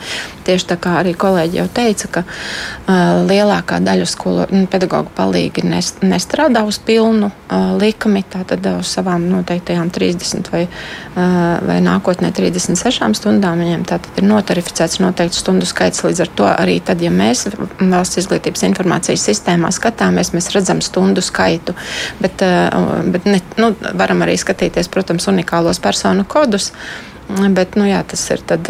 [0.45, 5.63] tieši tā kā arī kolēģi jau teica, ka uh, lielākā daļa skolu nu, pedagoģu palīgi
[5.67, 12.31] nes, nestrādā uz pilnu uh, likumi, tātad uz savām noteiktajām 30 vai, uh, vai nākotnē
[12.35, 13.61] 36 stundām.
[13.61, 16.03] Viņiem tātad ir notarificēts noteikts stundu skaits.
[16.05, 17.47] Līdz ar to arī tad, ja mēs
[17.79, 21.75] valsts izglītības informācijas sistēmā skatāmies, mēs redzam stundu skaitu,
[22.21, 22.41] bet,
[23.13, 26.71] bet ne, nu, varam arī skatīties, protams, unikālo tos personu kodus.
[27.31, 28.67] Bet nu, jā, tas ir tad,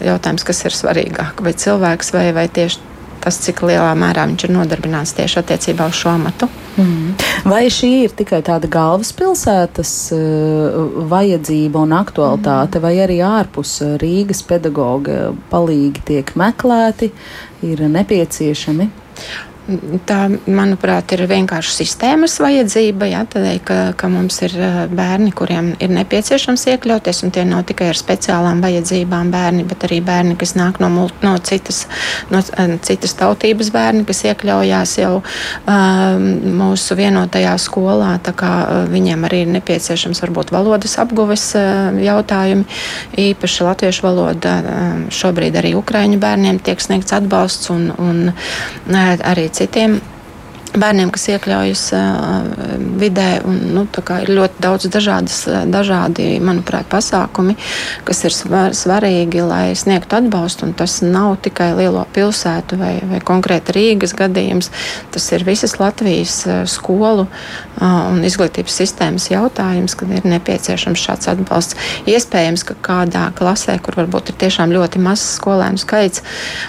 [0.00, 1.42] jautājums, kas ir svarīgāk.
[1.44, 2.86] Vai cilvēks vai, vai tieši
[3.20, 6.48] tas, cik lielā mērā viņš ir nodarbināts tieši attiecībā uz šo amatu.
[6.78, 7.16] Mm.
[7.50, 10.78] Vai šī ir tikai tāda galvaspilsētas uh,
[11.10, 12.84] vajadzība un aktualitāte, mm.
[12.86, 17.10] vai arī ārpus Rīgas pedagoga palīgi tiek meklēti,
[17.66, 18.88] ir nepieciešami?
[20.08, 23.04] Tā, manuprāt, ir vienkārši sistēmas vajadzība.
[23.10, 24.54] Jā, tādēļ, ka, ka mums ir
[24.96, 29.98] bērni, kuriem ir nepieciešams iekļauties, un tie nav tikai ar speciālām vajadzībām bērni, bet arī
[30.06, 30.88] bērni, kas nāk no,
[31.20, 31.82] no, citas,
[32.32, 32.40] no
[32.80, 36.24] citas tautības bērni, kas iekļaujās jau um,
[36.62, 38.14] mūsu vienotajā skolā.
[38.88, 41.50] Viņiem arī ir nepieciešams varbūt valodas apguves
[42.08, 42.64] jautājumi,
[43.20, 44.56] īpaši latviešu valoda.
[45.12, 48.32] Šobrīd arī ukraiņu bērniem tiek sniegts atbalsts un, un
[48.88, 50.00] arī citiem
[50.76, 53.28] bērniem, kas iekļaujas uh, vidē.
[53.48, 53.84] Un, nu,
[54.22, 57.56] ir ļoti daudz dažādas, dažādi, manuprāt, pasākumi,
[58.08, 60.68] kas ir svar, svarīgi, lai sniegtu atbalstu.
[60.78, 64.70] Tas nav tikai lielo pilsētu vai, vai konkrēti Rīgas gadījums.
[65.14, 71.78] Tas ir visas Latvijas skolu uh, un izglītības sistēmas jautājums, kad ir nepieciešams šāds atbalsts.
[72.10, 76.24] Iespējams, ka kādā klasē, kur varbūt ir tiešām ļoti mazs skolēnu skaits,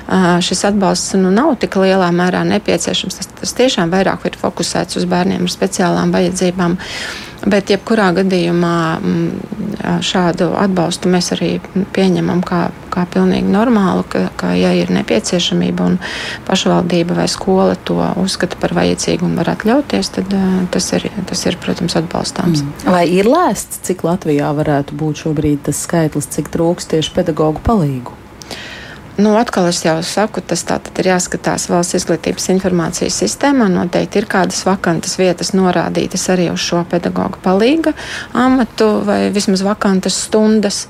[0.08, 3.20] uh, šis atbalsts nu, nav tik lielā mērā nepieciešams.
[3.20, 6.78] Tas, tas tiešām vairāk ir fokusēts uz bērniem ar speciālām vajadzībām.
[7.48, 11.54] Bet, jebkurā gadījumā, mm, šādu atbalstu mēs arī
[11.96, 15.96] pieņemam kā, kā pilnīgi normālu, ka, ka, ja ir nepieciešamība un
[16.50, 20.36] pašvaldība vai skola to uzskata par vajadzīgu un var atļauties, tad
[20.76, 22.66] tas ir, tas ir protams, atbalstāms.
[22.66, 22.92] Mm.
[22.92, 28.19] Vai ir lēsts, cik Latvijā varētu būt šobrīd tas skaitlis, cik trūks tieši pedagoģu palīgu?
[29.20, 30.62] Nu, atkal es jau saku, tas
[31.02, 33.68] ir jāskatās valsts izglītības informācijas sistēmā.
[33.74, 37.94] Noteikti ir kādas vakantas vietas norādītas arī uz šo pedagoģa palīga
[38.32, 40.86] amatu vai vismaz vakantas stundas.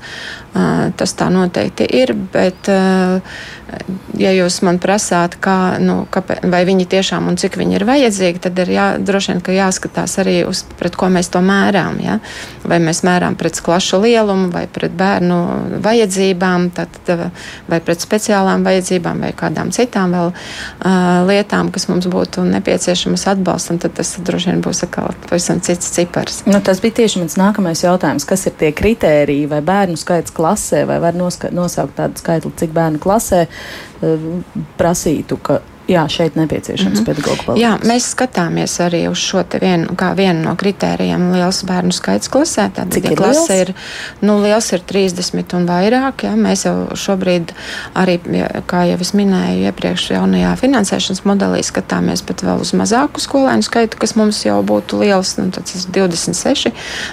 [0.50, 2.70] Tas tā noteikti ir, bet,
[4.18, 8.42] ja jūs man prasāt, kā, nu, kāpēc, vai viņi tiešām un cik viņi ir vajadzīgi,
[8.46, 12.00] tad ir jā, droši vien jāskatās arī uz pret ko mēs to mērām.
[12.02, 12.18] Ja?
[12.66, 15.38] Vai mēs mērām pret klašu lielumu, vai pret bērnu
[15.84, 16.98] vajadzībām, tad,
[17.70, 23.78] vai pret speciālām vajadzībām, vai kādām citām vēl uh, lietām, kas mums būtu nepieciešamas atbalstam,
[23.82, 26.42] tad tas droši vien būs atkal pavisam cits cipars.
[26.48, 28.26] Nu, tas bija tieši mans nākamais jautājums.
[28.28, 30.34] Kas ir tie kritēriji vai bērnu skaits?
[30.40, 33.44] klasē, vai var nosaukt tādu skaitli, cik bērnu klasē
[34.80, 37.06] prasītu, ka Jā, šeit nepieciešams mm -hmm.
[37.06, 37.62] pedagoģa palīdzība.
[37.62, 41.32] Jā, mēs skatāmies arī uz šo vienu, kā vienu no kritērijiem.
[41.32, 42.70] Liels bērnu skaits klasē.
[42.74, 43.68] Tad, Cik ja ir klase liels?
[43.68, 43.74] ir,
[44.20, 46.22] nu, liels ir 30 un vairāk.
[46.22, 46.34] Jā.
[46.36, 47.50] Mēs jau šobrīd,
[47.94, 48.20] arī,
[48.66, 53.98] kā jau es minēju, iepriekš jaunajā finansēšanas modelī skatāmies pat vēl uz mazāku skolēnu skaitu,
[53.98, 55.36] kas mums jau būtu liels.
[55.38, 56.70] Nu, tas 26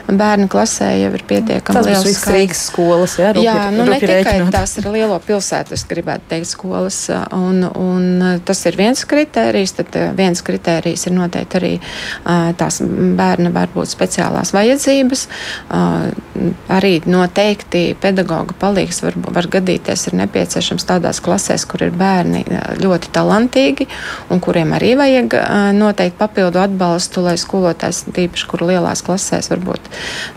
[0.07, 2.03] bērnu klasē jau ir pietiekami liels.
[2.03, 4.51] Tas ir Rīgas skolas, jā, rupi, jā nu, ne tikai rēķinot.
[4.51, 7.09] tās ir lielo pilsētu, es gribētu teikt, skolas.
[7.33, 12.79] Un, un tas ir viens kritērijs, tad eh, viens kritērijs ir noteikti arī eh, tās
[13.17, 15.25] bērna varbūt speciālās vajadzības.
[15.27, 22.43] Eh, arī noteikti pedagoga palīgs var, var gadīties ir nepieciešams tādās klasēs, kur ir bērni
[22.81, 23.87] ļoti talantīgi
[24.33, 25.37] un kuriem arī vajag
[25.77, 29.89] noteikti papildu atbalstu, lai skolotājs, tīpaši, kur lielās klasēs varbūt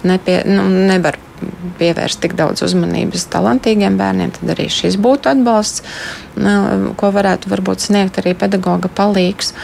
[0.08, 1.18] nepie, nu, nevar
[1.78, 5.84] pievērst tik daudz uzmanības talantīgiem bērniem, tad arī šis būtu atbalsts,
[7.00, 9.54] ko varētu varbūt sniegt arī pedagoga palīgs.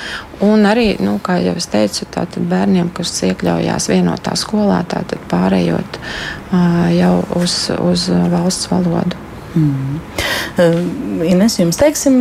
[0.45, 6.01] Un arī, nu, kā jau es teicu, bērniem, kas iekļaujās vienotā skolā, tātad pārējot
[6.97, 9.23] jau uz, uz valsts valodu.
[9.57, 10.01] Mm.
[11.25, 12.17] Ines, jums teiksim,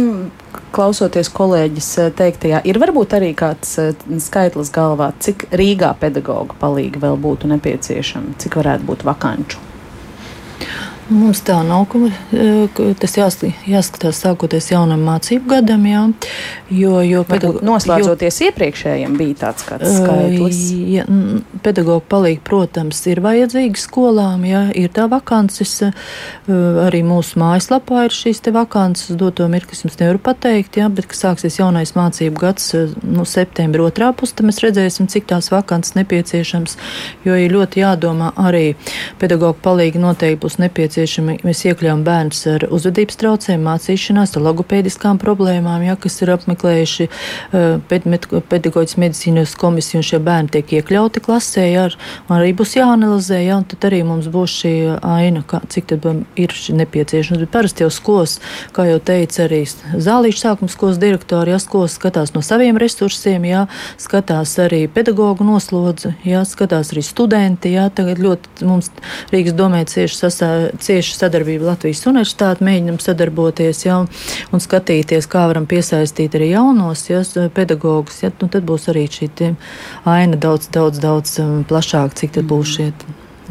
[0.76, 7.02] klausoties kolēģis eh, teiktajā, ir varbūt arī kāds eh, skaitlis galvā, cik Rīgā pedagoga palīga
[7.08, 9.62] vēl būtu nepieciešama, cik varētu būt vakanču?
[11.06, 13.36] Mums tā nav, ka tas jās,
[13.70, 16.00] jāskatās sākoties jaunam mācību gadam, jā,
[16.74, 20.62] jo, jo pedago, noslēdzoties jo, iepriekšējiem bija tāds kāds skaitlis.
[20.90, 21.04] Ja,
[21.62, 25.76] pedagoga palīgi, protams, ir vajadzīgi skolām, jā, ir tā vakances,
[26.50, 31.20] arī mūsu mājaslapā ir šīs te vakances, doto mirkli jums nevaru pateikt, jā, bet, ka
[31.20, 32.72] sāksies jaunais mācību gads,
[33.06, 36.78] nu, septembra otrā pusē, tad mēs redzēsim, cik tās vakances nepieciešams,
[37.30, 38.66] jo ir ļoti jādomā arī
[39.22, 41.44] pedagoga palīgi noteikti būs nepieciešams nepieciešami.
[41.44, 47.82] Mēs iekļāvām bērnus ar uzvedības traucējumiem, mācīšanās, ar logopēdiskām problēmām, ja, kas ir apmeklējuši uh,
[47.90, 51.88] pedagoģijas medicīnas komisiju, un šie bērni tiek iekļauti klasē, ja,
[52.32, 56.08] arī būs jāanalizē, ja, un tad arī mums būs šī aina, kā, cik tad
[56.40, 57.44] ir nepieciešams.
[57.44, 58.38] Bet parasti jau skolas,
[58.76, 63.66] kā jau teica arī zālīšu sākuma skolas direktori, ja skolas skatās no saviem resursiem, ja,
[64.02, 68.92] skatās arī pedagoģu noslodzi, ja, skatās arī studenti, ja, tagad ļoti mums
[69.34, 70.52] Rīgas domē cieši sasā,
[70.86, 74.04] cieša sadarbība Latvijas universitāte, mēģinam sadarboties jau
[74.54, 77.24] un skatīties, kā varam piesaistīt arī jaunos ja,
[77.56, 78.22] pedagogus.
[78.24, 79.32] Ja, nu, tad būs arī šī
[80.10, 82.92] aina daudz, daudz, daudz um, plašāka, cik tad būs šie.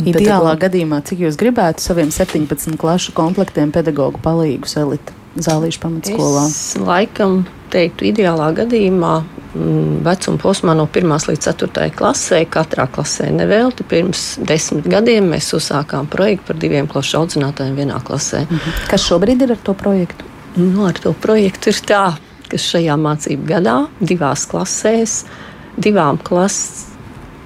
[0.03, 6.49] Ideālā Bet, gadījumā, cik jūs gribētu saviem 17 klašu komplektiem pedagoģu palīgus elita zālīšu pamatskolā?
[6.51, 7.43] Es laikam
[7.75, 9.17] teiktu, ideālā gadījumā
[9.55, 12.41] Mm, vecuma posmā no 1 līdz 4 klasē.
[12.51, 13.87] Katrā klasē nevelti.
[13.87, 18.45] Pirms desmit gadiem mēs uzsākām projektu par diviem klašu audzinātājiem vienā klasē.
[18.49, 18.75] Mhm.
[18.91, 20.25] Kas šobrīd ir ar to projektu?
[20.57, 22.19] Nu, ar to projektu ir tā,
[22.49, 25.25] ka šajā mācību gadā divās klasēs,
[25.79, 26.87] divām, klas,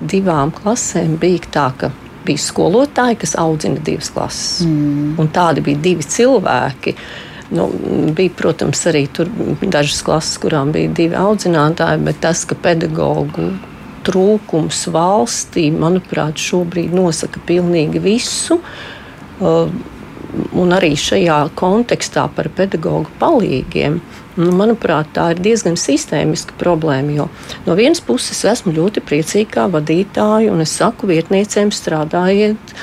[0.01, 1.93] divām klasēm bija tā, ka
[2.25, 4.65] bija skolotāji, kas audzina divas klases.
[4.65, 5.19] Mm.
[5.19, 6.93] Un tādi bija divi cilvēki.
[6.93, 7.69] Uh, Nu,
[8.13, 9.07] bija, protams, arī
[9.63, 13.49] dažas klases, kurām bija divi audzinātāji, bet tas, ka pedagoģu
[14.09, 18.61] trūkums valstī, manuprāt, šobrīd nosaka pilnīgi visu.
[19.39, 19.73] Uh,
[20.59, 23.99] un arī šajā kontekstā par pedagoģu palīgiem.
[24.39, 27.15] Nu, manuprāt, tā ir diezgan sistēmiska problēma.
[27.17, 27.27] Jo
[27.67, 32.75] no vienas puses esmu ļoti priecīga kā vadītāja, un es saku vietniecēm, strādājiet,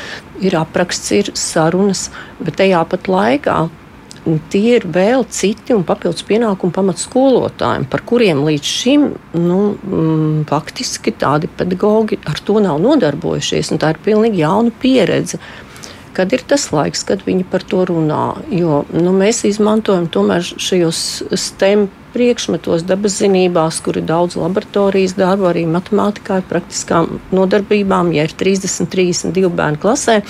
[0.44, 2.10] ir apraksts, ir sarunas,
[2.42, 3.60] bet tajā pat laikā
[4.50, 9.06] tie ir vēl citi un papildus pienākumi pamatskolotājiem, par kuriem līdz šim
[9.38, 13.74] nu, mm, faktiski tādi pedagoģi ar to nav nodarbojušies.
[13.80, 15.40] Tā ir pilnīgi jauna pieredze.
[16.16, 18.38] Kad ir tas laiks, kad viņi par to runā?
[18.48, 21.00] Jo nu, mēs izmantojam tomēr šajos
[21.36, 28.36] STEM priekšmetos, dabas zinībās, kur ir daudz laboratorijas darbu, arī matemātikā, praktiskām nodarbībām, ja ir
[28.40, 30.22] 30, 32 bērnu klasē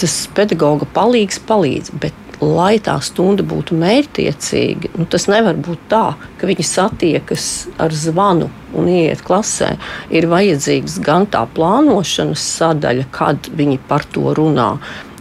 [0.00, 1.94] tas pedagoga palīgs palīdz.
[2.40, 7.44] Lai tā stunda būtu mērķtiecīga, nu, tas nevar būt tā, ka viņi satiekas
[7.76, 9.74] ar zvanu un iet klasē.
[10.08, 14.70] Ir vajadzīgs gan tā plānošanas sadaļa, kad viņi par to runā.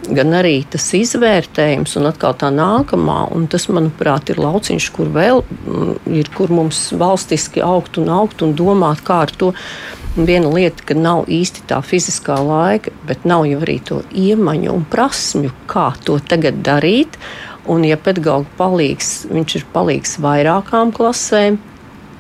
[0.08, 5.92] Gan arī tas izvērtējums, un atkal tā nākamā, tas, manuprāt, ir lauciņš, kur vēl mm,
[6.22, 9.52] ir, kur mums valstiski augt un augt un domāt, kā ar to
[10.18, 14.86] Viena lieta, ka nav īsti tā fiziskā laika, bet nav jau arī to iemaņu un
[14.90, 17.20] prasmju, kā to tagad darīt.
[17.70, 21.60] Un, ja pedagogs palīgs, viņš ir palīgs vairākām klasēm,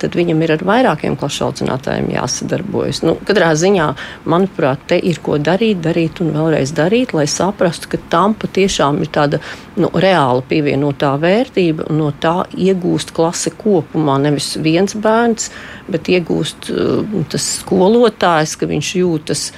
[0.01, 3.01] tad viņam ir ar vairākiem klašu audzinātājiem jāsadarbojas.
[3.05, 3.87] Nu, katrā ziņā,
[4.29, 9.11] manuprāt, te ir ko darīt, darīt un vēlreiz darīt, lai saprastu, ka tam patiešām ir
[9.15, 9.41] tāda
[9.79, 14.19] nu, reāla pievienotā vērtība no tā iegūst klase kopumā.
[14.23, 15.51] Nevis viens bērns,
[15.91, 19.49] bet iegūst uh, tas skolotājs, ka viņš jūtas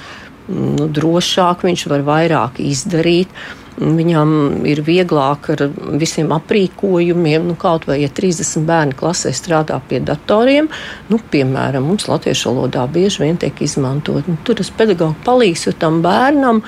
[0.50, 3.32] nu, drošāk, viņš var vairāk izdarīt.
[3.80, 4.32] Viņam
[4.68, 5.62] ir vieglāk ar
[5.96, 10.68] visiem aprīkojumiem, nu, kaut vai ja 30 bērni klasē strādā pie datoriem.
[11.08, 14.28] Nu, piemēram, mums latviešu valodā bieži vien tiek izmantot.
[14.28, 16.60] Nu, tur tas pedagogs palīdz, jo tam bērnam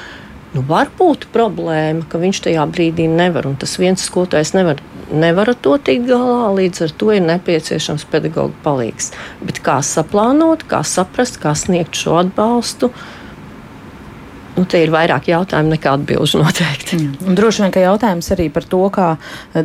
[0.54, 3.50] nu, var būt problēma, ka viņš tajā brīdī nevar.
[3.50, 4.80] Un tas viens skolotājs nevar,
[5.12, 9.12] nevar ar to tikt galā, līdz ar to ir nepieciešams pedagoģa palīgs.
[9.44, 12.94] Bet kā saplānot, kā saprast, kā sniegt šo atbalstu
[14.54, 16.98] Nu, te ir vairāk jautājumu nekā atbildžu noteikti.
[17.26, 19.08] Un droši vien, ka jautājums arī par to, kā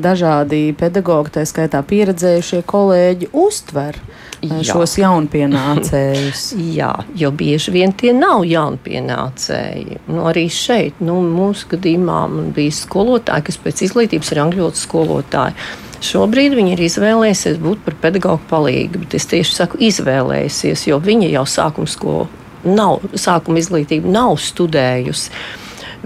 [0.02, 4.63] dažādi pedagogi, tā skaitā pieredzējušie kolēģi, uztver eh, Jā.
[4.71, 6.45] šos jaunpienācējus.
[6.80, 10.02] Jā, jo bieži vien tie nav jaunpienācēji.
[10.10, 12.23] Nu, arī šeit, nu, mūsu gadījumā,
[12.58, 15.58] bija skolotāji, kas pēc izglītības ir angļu skolotāji.
[16.02, 21.34] Šobrīd viņi ir izvēlējušies būt par pedagoģu palīgu, bet es tieši saku, izvēlējusies, jo viņi
[21.36, 22.30] jau sākuma skolu
[22.67, 25.34] nav, sākuma izglītību nav studējusi.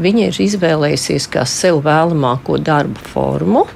[0.04, 3.68] Viņa ir izvēlējusies kā sev vēlamāko darbu formu,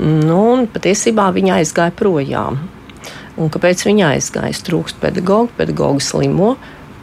[0.00, 2.58] nu, un patiesībā viņa aizgāja projām.
[3.40, 4.58] Un kāpēc viņa aizgāja?
[4.66, 6.54] Trūkst pedagoģu, pedagoģu slimo.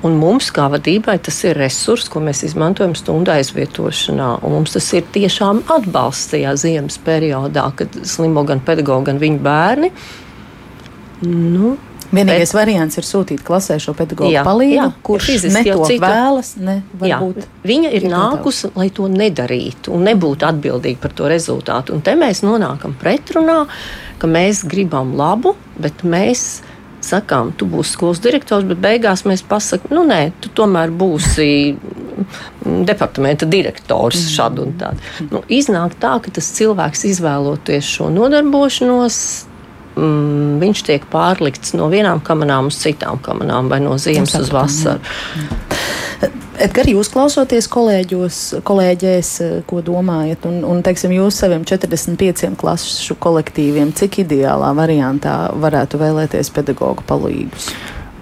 [0.05, 4.27] Un mums, kā vadībai, tas ir resurs, ko mēs izmantojam stundu aizvietošanā.
[4.45, 9.41] Un mums tas ir tiešām atbalsts tajā ziemas periodā, kad slimo gan pedagoģi, gan viņu
[9.47, 9.89] bērni.
[11.25, 11.73] Nu,
[12.07, 16.53] Vienīgais bet, variants ir sūtīt klasē šo pedagoģu palīdzību, kurš ne to citu, vēlas.
[16.61, 21.97] Ne, viņa ir, ir nākusi, lai to nedarītu un nebūtu atbildīga par to rezultātu.
[21.97, 23.65] Un te mēs nonākam pretrunā,
[24.21, 26.47] ka mēs gribam labu, bet mēs
[27.03, 31.49] sakām, tu būsi skolas direktors, bet beigās mēs pasakām, nu nē, tu tomēr būsi
[32.87, 34.31] departamenta direktors mm.
[34.33, 35.11] šādu un tādu.
[35.29, 39.19] Nu, iznāk tā, ka tas cilvēks izvēloties šo nodarbošanos
[39.97, 45.01] mm, viņš tiek pārlikts no vienām kamerām uz citām kamerām vai no ziemas uz vasaru.
[46.57, 49.29] Edgars, jūs klausoties kolēģos, kolēģēs,
[49.69, 56.49] ko domājat, un, un teiksim, jūs saviem 45 klašu kolektīviem, cik ideālā variantā varētu vēlēties
[56.55, 57.69] pedagoģu palīgus?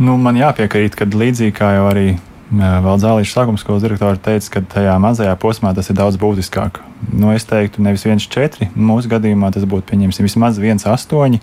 [0.03, 2.09] Nu, man jāpiekrīt, ka līdzīgi kā jau arī
[2.55, 6.79] Vēl Zālīša sākuma skolas direktors teica, ka tajā mazajā posmā tas ir daudz būtiskāk.
[7.11, 8.69] Nu, es teiktu, nevis 1,4.
[8.75, 11.41] Mūsu gadījumā tas būtu pieņemsim vismaz 1,8,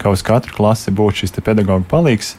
[0.00, 2.34] ka uz katru klasi būtu šis pedagoģa palīgs.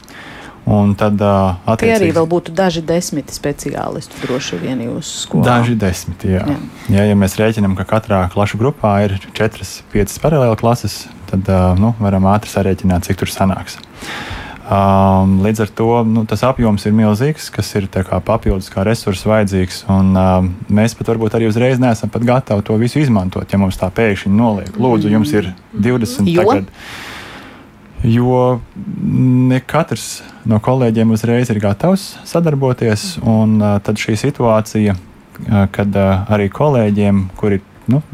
[0.70, 1.94] Un tad uh, attiecīgi...
[1.96, 5.46] arī vēl būtu daži desmiti speciālisti droši vien jūsu skolā.
[5.46, 6.44] Daži desmiti, jā.
[6.44, 6.58] jā.
[6.92, 7.06] jā.
[7.08, 12.28] Ja mēs rēķinām, ka katrā klašu grupā ir 4-5 paralēli klases, tad uh, nu, varam
[12.30, 13.80] ātri sarēķināt, cik tur sanāks.
[14.70, 19.26] Um, līdz ar to nu, tas apjoms ir milzīgs, kas ir kā papildus kā resurss
[19.26, 19.80] vajadzīgs.
[19.90, 23.88] Un, um, mēs pat varbūt arī uzreiz neesam gatavi to visu izmantot, ja mums tā
[23.90, 24.70] pēkšņi noliek.
[24.78, 26.44] Lūdzu, jums ir 20 jo?
[26.44, 26.70] tagad.
[28.06, 28.60] Jo
[29.50, 35.98] ne katrs no kolēģiem uzreiz ir gatavs sadarboties, un uh, tad šī situācija, uh, kad
[35.98, 37.58] uh, arī kolēģiem, kuri
[37.90, 38.04] nu,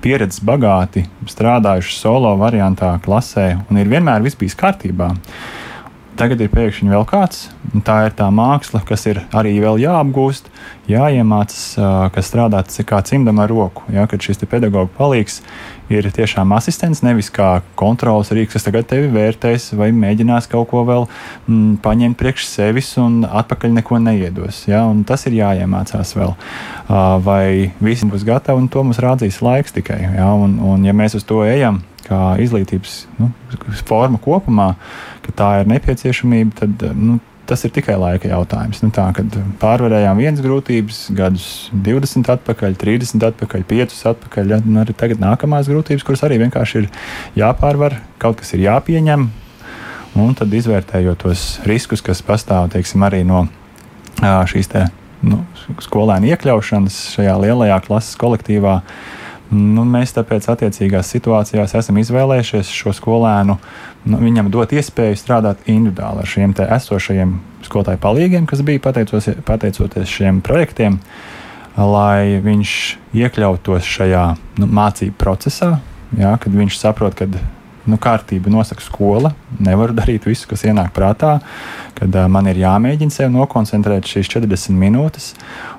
[0.00, 5.12] pieredzes bagāti, strādājuši solo variantā, klasē, un ir vienmēr viss bijis kārtībā.
[5.12, 5.56] Uh,
[6.18, 10.48] Tagad ir pēkšņi vēl kāds, un tā ir tā māksla, kas ir arī vēl jāapgūst,
[10.90, 11.76] jāiemācās,
[12.10, 13.84] kas strādā kā cimdam ar roku.
[13.94, 15.36] Ja, kad šis pedagoģa palīgs
[15.94, 20.82] ir tiešām asistents, nevis kā kontrols rīks, kas tagad tevi vērtēs vai mēģinās kaut ko
[20.88, 24.64] vēl mm, paņemt priekš sevis un atpakaļ neko neiedos.
[24.66, 26.34] Ja, tas ir jāiemācās vēl.
[27.28, 30.02] Vai visi būs gatavi, un to mums rādzīs laiks tikai.
[30.18, 31.78] Ja, un, un ja mēs uz to ejam,
[32.08, 33.30] kā izglītības nu,
[33.86, 34.72] forma kopumā,
[35.28, 38.82] ka tā ir nepieciešamība, tad nu, tas ir tikai laika jautājums.
[38.84, 44.80] Nu, tā, kad pārvarējām vienas grūtības, gadus 20 atpakaļ, 30 atpakaļ, 5 atpakaļ, ja, nu,
[44.82, 46.90] arī tagad nākamās grūtības, kuras arī vienkārši ir
[47.40, 49.28] jāpārvar, kaut kas ir jāpieņem.
[50.18, 53.46] Un tad izvērtējot tos riskus, kas pastāv teiksim, arī no
[54.18, 54.88] šīs te,
[55.22, 55.42] nu,
[55.84, 58.80] skolēnu iekļaušanas šajā lielajā klases kolektīvā,
[59.48, 63.56] Nu, mēs tāpēc attiecīgās situācijās esam izvēlējušies šo skolēnu,
[64.12, 67.32] nu, viņam dot iespēju strādāt individuāli ar šiem esošajiem
[67.64, 70.98] skolotāju palīgiem, kas bija pateicoties šiem projektiem,
[71.78, 72.74] lai viņš
[73.16, 74.24] iekļautos šajā
[74.60, 75.78] nu, mācību procesā,
[76.18, 77.30] jā, kad viņš saprot, ka
[77.88, 79.32] nu, kārtība nosaka skola.
[79.64, 81.38] Nevaru darīt visu, kas ienāk prātā,
[81.96, 85.32] kad uh, man ir jāmēģina sev nokoncentrēt šīs 40 minūtes,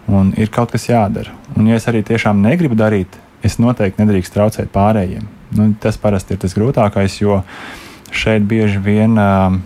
[0.10, 1.36] un ir kaut kas jādara.
[1.56, 5.28] Un, ja es arī tiešām negribu darīt, es noteikti nedrīkst traucēt pārējiem.
[5.58, 7.42] Nu, tas parasti ir tas grūtākais, jo
[8.14, 9.18] šeit bieži vien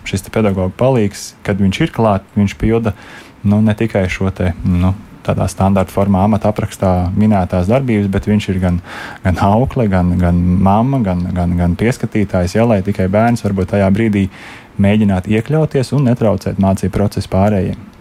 [0.08, 2.94] šis pedagoģa palīgs, kad viņš ir klāts, viņš pilda
[3.44, 4.52] nu, ne tikai šo te.
[4.64, 4.94] Nu,
[5.24, 8.80] tādā standarta formā, amata aprakstā minētās darbības, bet viņš ir gan,
[9.24, 13.88] gan aukle, gan, gan mamma, gan, gan, gan pieskatītājs, ja, lai tikai bērns varbūt tajā
[13.94, 14.26] brīdī
[14.84, 17.93] mēģinātu iekļauties un netraucēt mācību procesu pārējiem.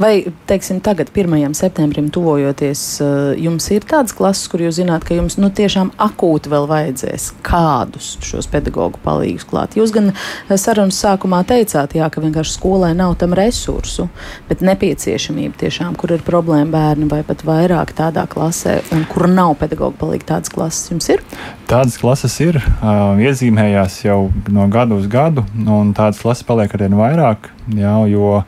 [0.00, 1.54] Vai, teiksim, tagad, 1.
[1.54, 6.48] septembrim, tuvojoties, eh, jums ir tādas klases, kur jūs zināt, ka jums nu, tiešām akūti
[6.48, 9.76] vēl vajadzēs kādus šos pedagoģu palīgus klāt?
[9.76, 14.08] Jūs gan eh, sarunas sākumā teicāt, jā, ka vienkārši skolai nav tam resursu,
[14.48, 19.58] bet nepieciešamība tiešām, kur ir problēma bērni vai pat vairāk tādā klasē, un kur nav
[19.60, 21.20] pedagoģu palīgi tādas klases jums ir?
[21.68, 26.96] Tādas klases ir, uh, iezīmējās jau no gada uz gadu, un tādas klases paliek arvien
[26.96, 28.38] vairāk, jā, jo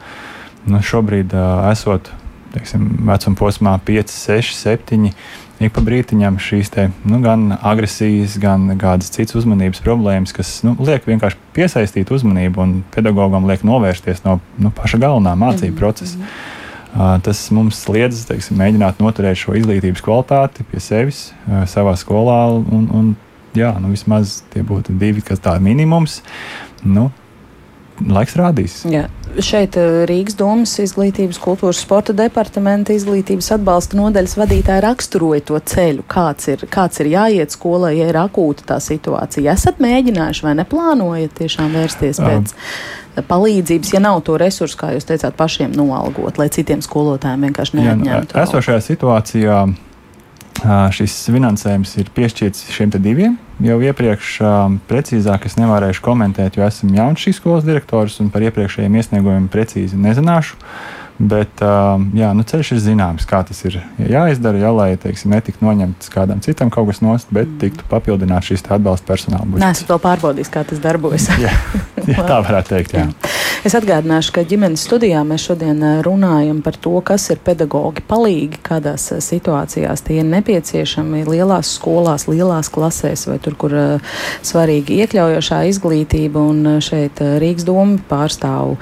[0.67, 2.11] nu, šobrīd uh, esot
[2.55, 5.11] teiksim, vecuma posmā 5, 6, 7.
[5.63, 10.75] Ik pa brītiņam šīs te, nu, gan agresijas, gan kādas citas uzmanības problēmas, kas nu,
[10.83, 15.79] liek vienkārši piesaistīt uzmanību un pedagogam liek novērsties no nu, paša galvenā mācību mm -hmm.
[15.79, 16.19] procesa.
[16.95, 22.55] Uh, tas mums liedz teiksim, mēģināt noturēt šo izglītības kvalitāti pie sevis, uh, savā skolā.
[22.55, 23.17] Un, un,
[23.55, 26.23] jā, nu, vismaz tie būtu divi, kas tādi minimums.
[26.83, 27.11] Nu,
[28.03, 28.81] laiks rādīs.
[28.91, 29.07] Jā.
[29.43, 36.05] Šeit eh, Rīgas domas izglītības, kultūras, sporta departamenta izglītības atbalsta nodaļas vadītāja raksturoja to ceļu,
[36.11, 39.55] kāds ir, kāds ir jāiet skolai, ja ir akūta tā situācija.
[39.55, 43.25] Esat mēģinājuši vai neplānojat tiešām vērsties pēc um.
[43.31, 47.89] palīdzības, ja nav to resursu, kā jūs teicāt, pašiem noalgot, lai citiem skolotājiem vienkārši nu,
[47.89, 48.39] neatņemtu?
[48.45, 49.59] Esošajā situācijā
[50.95, 53.35] šis finansējums ir piešķirts šiem diviem.
[53.63, 54.41] Jau iepriekš
[54.91, 59.99] precīzāk es nevarēšu komentēt, jo esmu jauns šīs skolas direktors un par iepriekšējiem iesniegumiem precīzi
[60.01, 60.59] nezināšu.
[61.19, 66.11] Bet jā, nu ceļš ir zināms, kā tas ir jāizdara, ja, lai teiksim, netiktu noņemts
[66.11, 69.63] kādam citam kaut kas nost, bet tiktu papildināts šīs atbalsta personāla budžets.
[69.63, 71.31] Nē, es to pārbaudīju, kā tas darbojas.
[71.45, 71.55] jā,
[72.03, 72.99] jā, tā varētu teikt.
[72.99, 73.07] Jā.
[73.07, 73.33] Jā.
[73.65, 79.07] Es atgādināšu, ka ģimenes studijā mēs šodien runājam par to, kas ir pedagoģi palīgi, kādās
[79.25, 83.77] situācijās tie ir nepieciešami lielās skolās, lielās klasēs vai tur, kur
[84.45, 86.45] svarīgi iekļaujošā izglītība.
[86.45, 88.77] Un šeit Rīgas doma pārstāv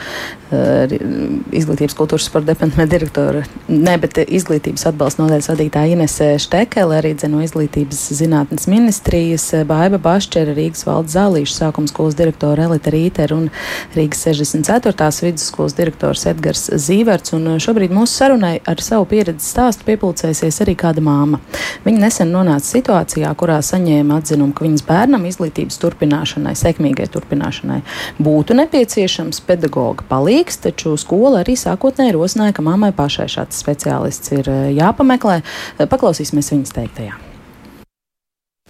[0.51, 7.43] izglītības kultūras sporta departamenta direktora, ne, bet izglītības atbalsta nodaļas vadītāja Inese Štekele, arī no
[7.45, 13.49] izglītības zinātnes ministrijas, Baiba Bašķera, Rīgas valdes zālīšu sākuma skolas direktora Elita Rīter un
[13.97, 15.11] Rīgas 60 4.
[15.23, 20.77] vidusskolas direktors Edgars Zīverts, un uh, šobrīd mūsu sarunai ar savu pieredzi stāstu piepulcēsies arī
[20.79, 21.41] kāda māma.
[21.85, 27.81] Viņa nesen nonāca situācijā, kurā saņēma atzinumu, ka viņas bērnam izglītības turpināšanai, sekmīgai turpināšanai
[28.23, 34.49] būtu nepieciešams pedagoga palīgs, taču skola arī sākotnēji rosināja, ka mammai pašai šāds speciālists ir
[34.53, 35.41] uh, jāpameklē.
[35.83, 37.32] Paklausīsimies viņas teiktajā.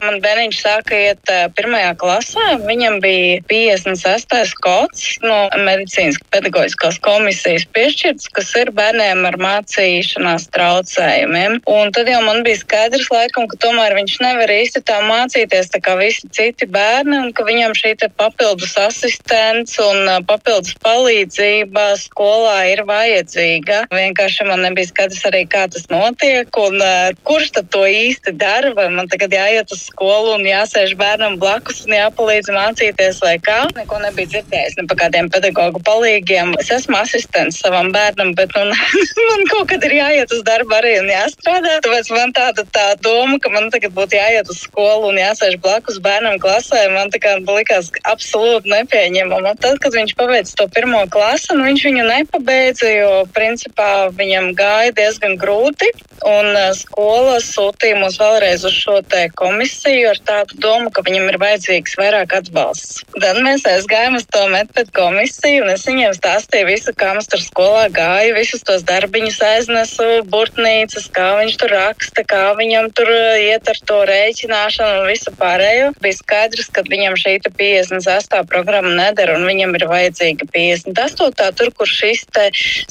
[0.02, 2.44] Man bērniņš sāka iet pirmajā klasē.
[2.66, 4.54] Viņam bija 56.
[4.64, 11.60] kods no medicīnas pedagoģiskās komisijas piešķirts, kas ir bērniem ar mācīšanās traucējumiem.
[11.70, 15.78] Un tad jau man bija skaidrs, laikam, ka tomēr viņš nevar īsti tā mācīties tā
[15.86, 22.82] kā visi citi bērni, un ka viņam šī papildus asistents un papildus palīdzība skolā ir
[22.90, 23.84] vajadzīga.
[23.94, 26.82] Vienkārši man nebija skaidrs arī, kā tas notiek un
[27.22, 31.84] kurš tad to īsti dara, vai man tagad jāiet uz skolu un jāsēž bērnam blakus
[31.86, 33.58] un jāpalīdz mācīties vai kā.
[33.76, 36.54] Neko nebija dzirdējis ne par kādiem pedagoģu palīgiem.
[36.62, 38.76] Es esmu asistents savam bērnam, bet nu,
[39.30, 41.78] man kaut kad ir jāiet uz darbu arī un jāstrādā.
[41.84, 46.00] Tāpēc man tāda tā doma, ka man tagad būtu jāiet uz skolu un jāsēž blakus
[46.02, 49.56] bērnam klasē, man tā kā likās absolūti nepieņemama.
[49.62, 54.96] Tad, kad viņš pabeidza to pirmo klasi, nu, viņš viņu nepabeidza, jo principā viņam gāja
[54.96, 55.90] diezgan grūti.
[56.22, 59.00] Un skola sūtīja mūs vēlreiz uz šo
[59.34, 63.02] komisiju komisiju ar tādu domu, ka viņam ir vajadzīgs vairāk atbalsts.
[63.18, 67.42] Tad mēs aizgājām uz to medpēdu komisiju, un es viņiem stāstīju visu, kā mums tur
[67.42, 73.40] skolā gāja, visus tos darbiņus aiznesu, burtnīcas, kā viņš tur raksta, kā viņam tur uh,
[73.42, 75.90] iet ar to rēķināšanu un visu pārējo.
[76.04, 78.46] Bija skaidrs, ka viņam šī 58.
[78.46, 81.50] programma nedara, un viņam ir vajadzīga 58.
[81.58, 82.22] tur, kur šis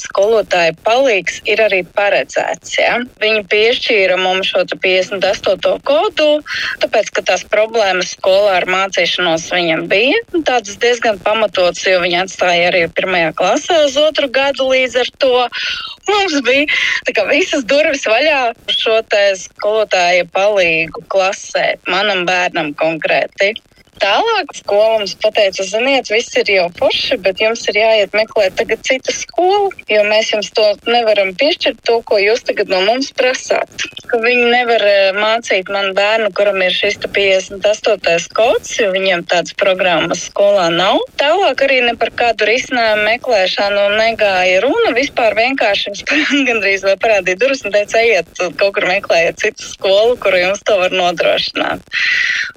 [0.02, 2.76] skolotāja palīgs ir arī paredzēts.
[2.76, 3.00] Ja?
[3.22, 5.80] Viņi piešķīra mums šo 58.
[5.88, 6.28] kodu,
[6.82, 12.70] tāpēc, ka tās problēmas skolā ar mācīšanos viņam bija tādas diezgan pamatotas, jo viņi atstāja
[12.70, 15.34] arī pirmajā klasē uz otru gadu līdz ar to.
[16.10, 18.40] Mums bija kā, visas durvis vaļā
[18.74, 18.98] šo
[19.38, 23.54] skolotāja palīgu klasē, manam bērnam konkrēti.
[24.00, 28.80] Tālāk skola mums pateica, ziniet, viss ir jau forši, bet jums ir jāiet meklēt tagad
[28.88, 33.84] citu skolu, jo mēs jums to nevaram piešķirt, to, ko jūs tagad no mums prasāt.
[34.08, 38.32] Ka viņi nevar eh, mācīt man bērnu, kuram ir šis 58.
[38.32, 41.02] kods, jo viņiem tādas programmas skolā nav.
[41.20, 44.94] Tālāk arī ne par kādu risinājumu meklēšanu negāja runa.
[44.96, 46.04] Vispār vienkārši jums
[46.48, 50.80] gandrīz vai parādīja durvis un teica, ejiet kaut kur meklējiet citu skolu, kuru jums to
[50.80, 51.84] var nodrošināt.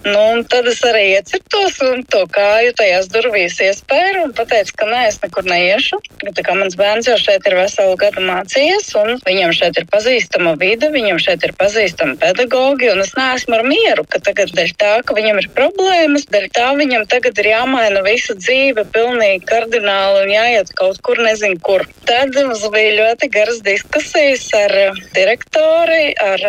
[0.06, 5.02] Nu, tad es arī iecirtos un to kāju tajās durvīs iespēju un pateicu, ka nē,
[5.10, 5.98] es nekur neiešu.
[6.22, 10.56] Tā kā mans bērns jau šeit ir veselu gadu mācījies, un viņam šeit ir pazīstama
[10.62, 14.94] vide, viņam šeit ir pazīstama pedagogi, un es neesmu ar mieru, ka tagad dēļ tā,
[15.06, 20.34] ka viņam ir problēmas, dēļ tā viņam tagad ir jāmaina visa dzīve pilnīgi kardināli un
[20.36, 21.86] jāiet kaut kur nezinu kur.
[22.06, 24.76] Tad mums bija ļoti garas diskusijas ar
[25.16, 26.46] direktori, ar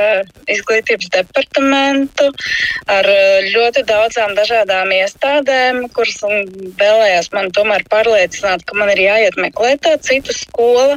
[0.52, 2.28] izglītības departamentu,
[2.92, 3.08] ar
[3.54, 4.65] ļoti daudzām dažādām
[4.96, 6.22] iestādēm, kuras
[6.80, 10.96] vēlējās man tomēr pārliecināt, ka man ir jāiet meklēt tā citu skolu,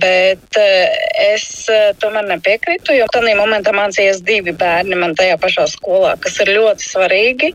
[0.00, 0.94] bet eh,
[1.34, 6.38] es eh, tomēr nepiekrītu, jo tajā momentā mācījās divi bērni man tajā pašā skolā, kas
[6.44, 7.52] ir ļoti svarīgi,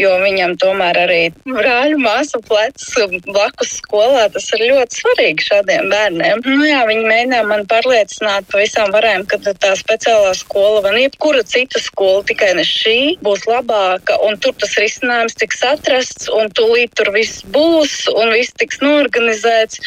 [0.00, 2.92] jo viņam tomēr arī brāļu māsu plecs
[3.26, 6.42] blakus skolā, tas ir ļoti svarīgi šādiem bērniem.
[6.46, 11.80] Nu, jā, viņi mēģināja man pārliecināt pavisam varēm, ka tā speciālā skola vai jebkura cita
[11.82, 17.12] skola, tikai ne šī, būs labāka, un tur tas risinājums tiks atrasts, un tūlīt tur
[17.14, 19.82] viss būs, un viss tiks norganizēts.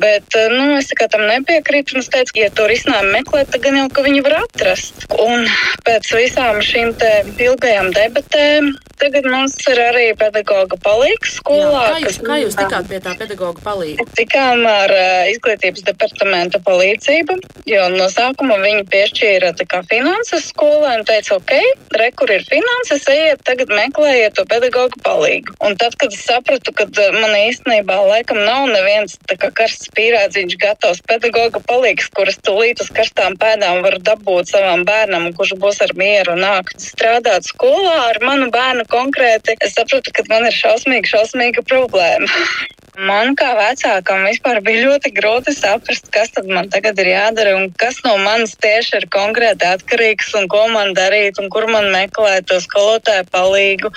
[0.00, 3.88] Bet, eh, nu, es tam nepiekrītu, es teicu, ja to risinājumu meklēt, tad gan jau,
[3.92, 5.06] ka viņi var atrast.
[5.22, 5.46] Un
[5.86, 6.94] pēc visām šīm
[7.38, 11.82] ilgajām debatēm Tagad mums ir arī pedagoga palīgs skolā.
[11.84, 14.06] Jā, kā, jūs, kā jūs tikāt pie tā pedagoga palīga?
[14.16, 17.36] Tikām ar uh, izglītības departamenta palīdzību,
[17.68, 19.52] jo no sākuma viņi piešķīra
[19.90, 21.52] finanses skolai un teica, ok,
[22.00, 25.54] re, kur ir finanses, ejiet, tagad meklējiet to pedagoga palīgu.
[25.66, 26.86] Un tad, kad es sapratu, ka
[27.16, 29.18] man īstenībā laikam nav neviens
[29.58, 35.56] karsts pīrādziņš gatavs pedagoga palīgs, kuras tūlīt uz karstām pēdām var dabūt savam bērnam, kurš
[35.62, 40.56] būs ar mieru nākt strādāt skolā ar manu bērnu konkrēti, es sapratu, ka man ir
[40.56, 42.30] šausmīga, šausmīga problēma.
[42.96, 47.66] Man kā vecākam vispār bija ļoti grūti saprast, kas tad man tagad ir jādara un
[47.76, 52.48] kas no manis tieši ir konkrēti atkarīgs un ko man darīt un kur man meklēt
[52.48, 53.90] to skolotāju palīgu,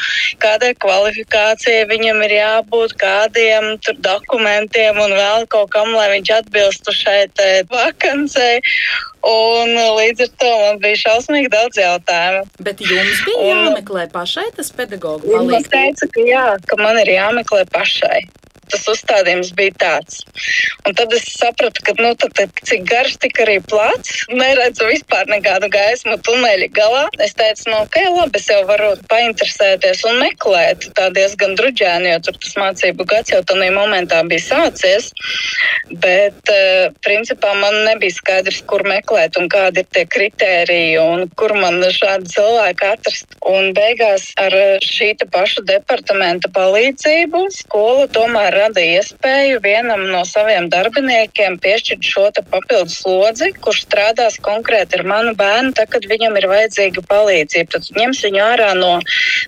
[0.43, 3.71] kādai kvalifikācijai viņam ir jābūt, kādiem
[4.05, 7.19] dokumentiem un vēl kaut kam, lai viņš atbilstu šai
[7.71, 8.59] vakancei.
[9.29, 12.45] Un līdz ar to man bija šausmīgi daudz jautājumu.
[12.63, 15.65] Bet jums bija un, jāmeklē pašai tas pedagoģis palīgs?
[15.65, 18.21] Es teicu, ka jā, ka man ir jāmeklē pašai
[18.71, 20.23] tas uzstādījums bija tāds.
[20.87, 24.23] Un tad es sapratu, ka nu, tad, tad, cik garš, tik arī plats.
[24.31, 27.03] Neredzu vispār nekādu gaismu tuneļa galā.
[27.25, 30.89] Es teicu, nu, ok, labi, es jau varu painteresēties un meklēt.
[30.97, 35.11] Tā diezgan druģēni, jo tur tas mācību gads jau tādā momentā bija sācies.
[35.89, 41.53] Bet, uh, principā, man nebija skaidrs, kur meklēt un kādi ir tie kritēriji un kur
[41.57, 43.37] man šādi cilvēki atrast.
[43.49, 44.53] Un beigās ar
[44.85, 52.99] šī paša departamenta palīdzību skola tomēr rada iespēju vienam no saviem darbiniekiem piešķirt šo papildus
[53.01, 57.71] slodzi, kurš strādās konkrēti ar manu bērnu, tad, kad viņam ir vajadzīga palīdzība.
[57.75, 58.91] Tad ņems viņu ārā no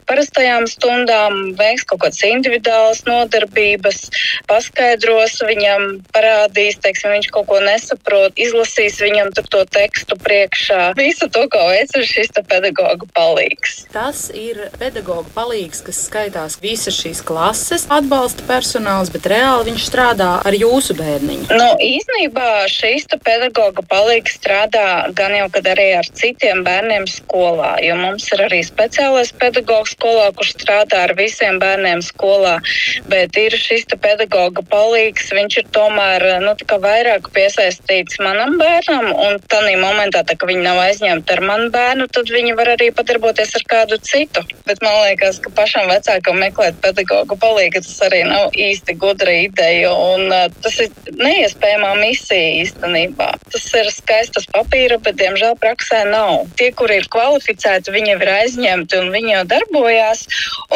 [0.10, 4.02] parastajām stundām, veiks kaut kādas individuālas nodarbības,
[4.50, 10.92] paskaidros viņam, parādīs, teiksim, viņš kaut ko nesaprot, izlasīs viņam to tekstu priekšā.
[11.00, 13.86] Visu to, ko veic šis pedagoģa palīgs.
[13.94, 19.86] Tas ir pedagoģa palīgs, kas skaitās visas šīs klases atbalsta personāla profesionāls, bet reāli viņš
[19.88, 21.50] strādā ar jūsu bērniņu.
[21.58, 27.96] Nu, īsnībā šīs pedagoga palīgs strādā gan jau, kad arī ar citiem bērniem skolā, jo
[27.96, 32.60] mums ir arī speciālais pedagogs skolā, kurš strādā ar visiem bērniem skolā,
[33.08, 39.76] bet ir šis pedagoga palīgs, viņš ir tomēr, nu, vairāk piesaistīts manam bērnam, un tādā
[39.82, 43.66] momentā, tā, ka viņi nav aizņemti ar manu bērnu, tad viņi var arī padarboties ar
[43.70, 44.44] kādu citu.
[44.66, 49.92] Bet man liekas, ka pašam vecākam meklēt pedagogu palīdzību tas arī nav īsti gudra ideja.
[49.92, 50.32] Un,
[50.64, 53.30] tas ir neiespējamā misija īstenībā.
[53.52, 56.48] Tas ir skaistas papīra, bet diemžēl praksē nav.
[56.60, 60.26] Tie, kuri ir kvalificēti, viņi ir aizņemti un viņi jau darbojās.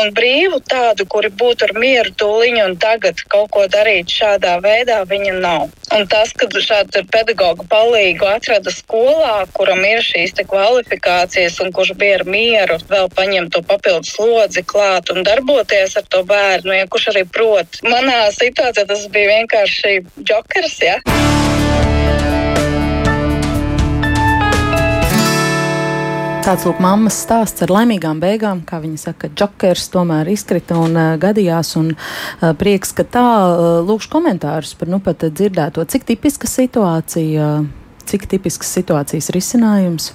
[0.02, 5.02] Un brīvu tādu, kuri būtu ar mieru tūliņu un tagad kaut ko darīt šādā veidā,
[5.10, 5.70] viņa nav.
[5.96, 12.20] Un tas, ka šādu pedagogu palīgu atrada skolā, kuram ir šīs kvalifikācijas un kurš bija
[12.20, 17.10] ar mieru vēl paņemt to papildus slodzi klāt un darboties ar to bērnu, ja kurš
[17.14, 17.80] arī prot.
[18.06, 19.96] Manā situācijā tas bija vienkārši
[20.30, 20.76] jokers.
[20.86, 21.00] Ja?
[26.46, 31.08] Tāds lūk, mammas stāsts ar laimīgām beigām, kā viņa saka, jokers tomēr izkrita un uh,
[31.18, 31.74] gadījās.
[31.82, 35.82] Un, uh, prieks, ka tā uh, lūkšu komentārus par nu pat dzirdēto.
[35.90, 37.50] Cik tipiska situācija,
[38.06, 40.12] cik tipiskas situācijas risinājums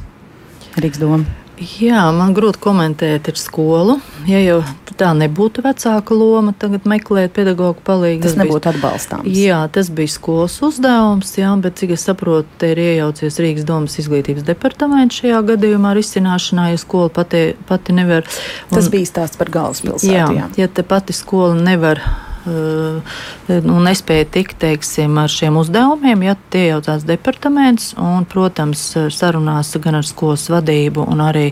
[0.79, 1.40] Rīgas doma?
[1.61, 3.99] Jā, man grūti komentēt ar skolu.
[4.29, 4.61] Ja jau
[5.01, 8.25] tā nebūtu vecāka loma, tagad meklēt pedagoģu palīdzību.
[8.25, 9.29] Tas nebūtu atbalstāms.
[9.37, 13.97] Jā, tas bija skolas uzdevums, jā, bet cik es saprotu, te ir iejaucies Rīgas domas
[14.01, 18.29] izglītības departaments šajā gadījumā risināšanā, ja skola pati, pati nevar.
[18.69, 20.13] Un, tas bija stāsts par galvaspilsētu.
[20.13, 22.03] Jā, jā, ja te pati skola nevar
[22.47, 28.83] nu, nespēja tikt teiksim, ar šiem uzdevumiem, ja tie jau tās departaments, un, protams,
[29.13, 31.51] sarunās gan ar skolas vadību, un arī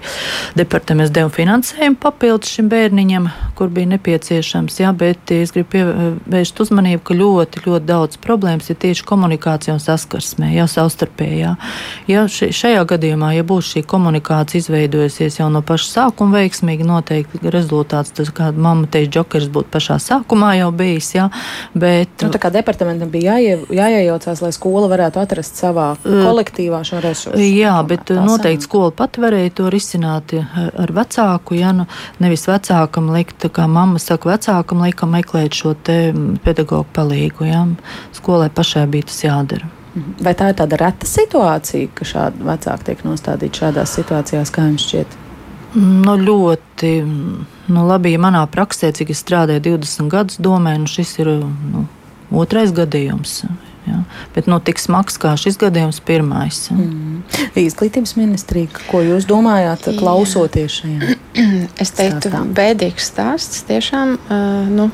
[0.56, 3.28] departaments deva finansējumu papildus šim bērniņam,
[3.58, 8.80] kur bija nepieciešams, jā, bet es gribu pievērst uzmanību, ka ļoti, ļoti daudz problēmas ir
[8.80, 11.54] tieši komunikācija un saskarsmē, jau savstarpējā.
[12.08, 18.14] Ja šajā gadījumā, ja būs šī komunikācija izveidojusies jau no paša sākuma veiksmīgi, noteikti rezultāts,
[18.16, 21.10] tas, kā mamma teica, džokers būtu pašā sākumā jau bijis.
[21.16, 21.28] Ja,
[21.74, 27.02] bet, nu, tā kā departamentam bija jāie, jāiejaucās, lai skola varētu atrast savā kolektīvā šo
[27.04, 27.42] resursu.
[27.42, 28.68] Jā, bet noteikti sen.
[28.68, 31.58] skola pati varēja to risināt ar vecāku.
[31.58, 31.88] Ja, nu,
[32.22, 37.48] nevis vecākam likt, kā mamma saka, vecākam likam meklēt šo pedagoģu palīgu.
[37.48, 37.64] Ja.
[38.16, 39.68] Skolai pašai bija tas jādara.
[39.94, 40.18] Mhm.
[40.24, 44.84] Vai tā ir tāda reta situācija, ka šādi vecāki tiek nostādīti šādās situācijās, kā jums
[44.86, 45.16] šķiet?
[45.78, 46.92] Nu, ļoti
[47.70, 51.86] nu, labi, ja manā praksē, cik es strādāju 20 gadus domē, nu, šis ir nu,
[52.34, 53.42] otrais gadījums.
[53.88, 54.02] Ja.
[54.34, 56.66] Bet nu, tik smags kā šis gadījums, pirmais.
[56.68, 56.76] Ja.
[56.76, 57.22] Mm.
[57.62, 61.16] Izglītības ministrija, ko jūs domājāt, klausoties šajā?
[61.82, 62.40] Es teiktu, stāstā?
[62.58, 63.62] bēdīgs stāsts.
[63.68, 64.88] Tiešām uh, nu,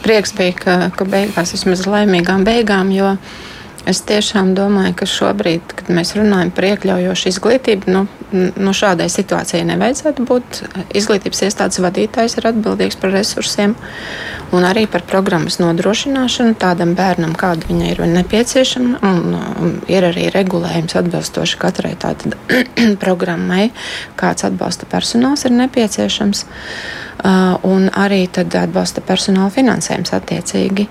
[0.00, 2.88] prieks bija, ka, ka beigās vismaz laimīgām beigām.
[2.94, 3.53] Jo, uh,
[3.84, 9.66] Es tiešām domāju, ka šobrīd, kad mēs runājam par iekļaujošu izglītību, nu, nu šādai situācijai
[9.68, 10.60] nevajadzētu būt.
[10.96, 13.76] Izglītības iestādes vadītājs ir atbildīgs par resursiem
[14.56, 19.02] un arī par programmas nodrošināšanu tādam bērnam, kāda viņai ir nepieciešama.
[19.04, 22.32] Un, un ir arī regulējums atbilstoši katrai tādai
[23.04, 23.68] programmai,
[24.16, 26.46] kāds atbalsta personāls ir nepieciešams.
[27.24, 30.88] Uh, un arī atbalsta personāla finansējums attiecīgi.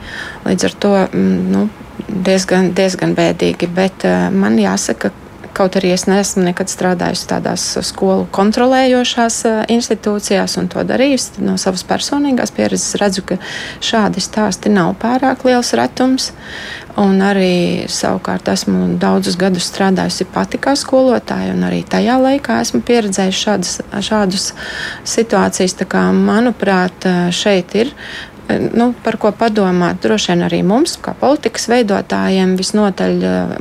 [0.48, 1.68] Līdz ar to nu,
[2.08, 3.70] diezgan, diezgan bēdīgi.
[3.74, 5.12] Bet uh, man jāsaka,
[5.54, 11.58] kaut arī es neesmu nekad strādājusi tādās skolu kontrolējošās uh, institūcijās un to darījusi no
[11.62, 13.38] savas personīgās pieredzes, redzu, ka
[13.84, 16.32] šādi stāsti nav pārāk liels retums.
[16.94, 22.84] Un arī savukārt esmu daudzus gadus strādājusi pati kā skolotāja, un arī tajā laikā esmu
[22.86, 23.80] pieredzējusi šādas,
[24.10, 24.52] šādus
[25.16, 25.74] situācijas.
[25.90, 27.90] Kā, manuprāt, šeit ir
[28.50, 30.02] nu, par ko padomāt.
[30.04, 33.56] Droši vien arī mums, kā politikas veidotājiem, visnotaļ eh,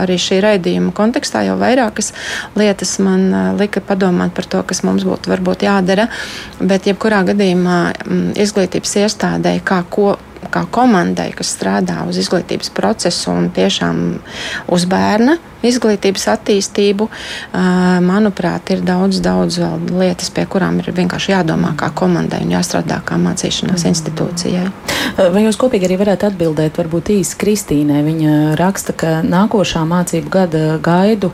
[0.00, 2.12] arī šī raidījuma kontekstā jau vairākas
[2.58, 6.08] lietas man eh, lika padomāt par to, kas mums būtu varbūt jādara.
[6.60, 10.16] Bet, jebkurā gadījumā, mm, izglītības iestādē, kā ko
[10.50, 13.98] kā komandai, kas strādā uz izglītības procesu un tiešām
[14.72, 15.36] uz bērna
[15.66, 17.08] izglītības attīstību,
[18.06, 19.58] manuprāt, ir daudz, daudz
[19.90, 24.68] lietas, pie kurām ir vienkārši jādomā kā komandai un jāstrādā kā mācīšanās institūcijai.
[25.20, 28.00] Vai jūs kopīgi arī varētu atbildēt, varbūt īsi Kristīnai?
[28.06, 31.32] Viņa raksta, ka nākošā mācību gada gaidu,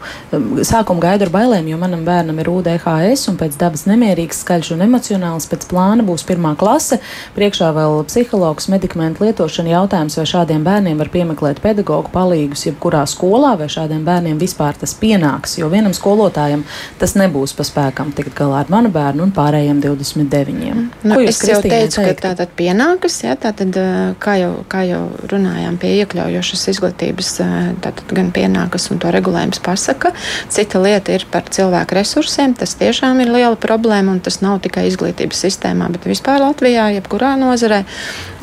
[0.67, 4.87] sākuma gaidu ar bailēm, jo manam bērnam ir UDHS un pēc dabas nemierīgs, skaļš un
[4.87, 5.49] emocionāls.
[5.51, 7.01] Pēc plāna būs pirmā klase,
[7.37, 13.55] priekšā vēl psihologs, medikamentu lietošana jautājums, vai šādiem bērniem var piemeklēt pedagoģu palīgus jebkurā skolā
[13.61, 15.59] vai šādiem bērniem bērniem vispār tas pienāks.
[15.61, 16.65] Jo vienam skolotājam
[17.01, 20.55] tas nebūs pa spēkam tikt galā ar manu bērnu un pārējiem 29.
[20.57, 20.89] Mm.
[21.07, 22.05] Nu, es jau teicu, teiktu?
[22.07, 23.77] ka tā tad pienākas, ja, tā tad,
[24.23, 27.33] kā jau, kā jau runājām pie iekļaujošas izglītības,
[27.85, 30.13] tātad gan pienākas un to regulējums pasaka.
[30.53, 32.57] Cita lieta ir par cilvēku resursiem.
[32.57, 37.35] Tas tiešām ir liela problēma un tas nav tikai izglītības sistēmā, bet vispār Latvijā, jebkurā
[37.41, 37.83] nozarē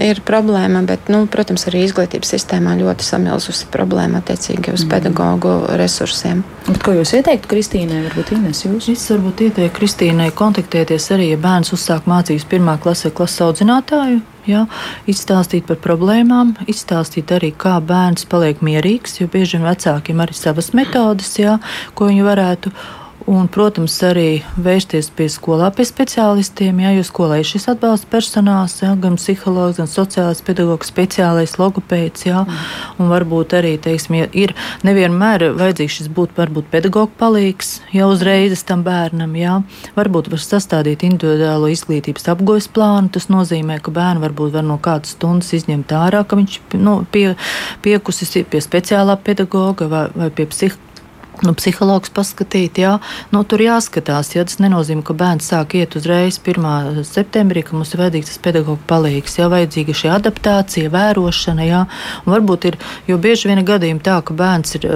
[0.03, 0.83] ir problēma.
[0.87, 4.91] Bet, nu, protams, arī izglītības sistēmā ļoti samilzusi problēma attiecīgi uz mm.
[4.93, 6.43] pedagoģu resursiem.
[6.67, 8.03] Bet ko jūs ieteiktu Kristīnai?
[8.07, 8.89] Varbūt Ines jūs?
[8.93, 14.21] Es varbūt ieteiktu Kristīnai kontaktēties arī, ja bērns uzsāk mācības pirmā klasē klases audzinātāju.
[14.43, 14.65] Ja,
[15.07, 20.73] izstāstīt par problēmām, izstāstīt arī, kā bērns paliek mierīgs, jo bieži vien vecākiem arī savas
[20.75, 21.61] metodes, ja,
[21.95, 22.73] ko viņi varētu
[23.23, 28.75] Un, protams, arī vērsties pie skolā pie speciālistiem, ja, jo skolā ir šis atbalsta personāls,
[28.81, 32.25] ja, gan psihologs, gan sociālais pedagogs, speciālais logopēds.
[32.27, 32.41] Ja,
[32.99, 34.51] un varbūt arī, teiksim, ja ir
[34.83, 39.39] nevienmēr vajadzīgs šis būt varbūt pedagoga palīgs jau uzreiz tam bērnam.
[39.39, 39.61] Ja.
[39.95, 43.13] Varbūt var sastādīt individuālo izglītības apgūves plānu.
[43.15, 47.29] Tas nozīmē, ka bērnu varbūt var no kādas stundas izņemt ārā, ka viņš nu, pie,
[47.87, 50.91] piekusis pie speciālā pedagoga vai, vai pie psihologa
[51.41, 52.97] nu, psihologs paskatīt, jā,
[53.33, 54.33] nu, tur jāskatās.
[54.35, 57.01] Jā, tas nenozīmē, ka bērns sāk iet uzreiz 1.
[57.07, 61.81] septembrī, ka mums ir vajadzīgs tas pedagoģa palīgs, jā, vajadzīga šī adaptācija, vērošana, jā,
[62.23, 62.77] un varbūt ir,
[63.09, 64.87] jo bieži vien gadījumi tā, ka bērns ir,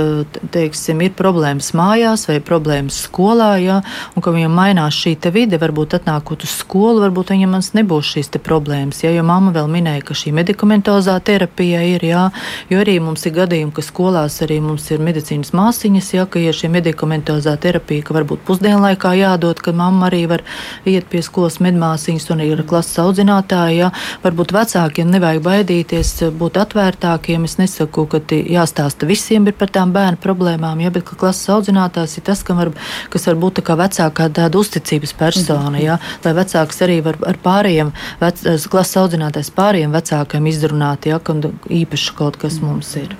[0.53, 3.79] teiksim, ir problēmas mājās vai problēmas skolā, jā,
[4.13, 9.01] un ka viņam mainās šī vide, varbūt atnākot uz skolu, varbūt viņam nebūs šīs problēmas,
[9.03, 12.27] jā, jo mamma vēl minēja, ka šī medikamentozā terapija ir, jā,
[12.69, 16.53] jo arī mums ir gadījumi, ka skolās arī mums ir medicīnas māsiņas, jā, ka ir
[16.53, 20.43] šī medikamentozā terapija, ka varbūt pusdienlaikā jādod, ka mamma arī var
[20.85, 23.73] iet pie skolas medmāsīņas un ir klases audzinātāja.
[23.77, 23.89] Ja.
[24.21, 27.47] Varbūt vecākiem nevajag baidīties, būt atvērtākiem.
[27.49, 32.43] Es nesaku, ka jāstāsta visiem par tām bērnu problēmām, ja, bet klases audzinātājs ir tas,
[32.47, 32.73] var,
[33.13, 35.81] kas var būt kā vecākā tāda uzticības persona.
[35.81, 41.37] Ja, lai vecāks arī var ar pārējiem, vec, klases audzinātājs pārējiem vecākiem izrunāt, ja, ka
[41.81, 43.17] īpaši kaut kas mums ir.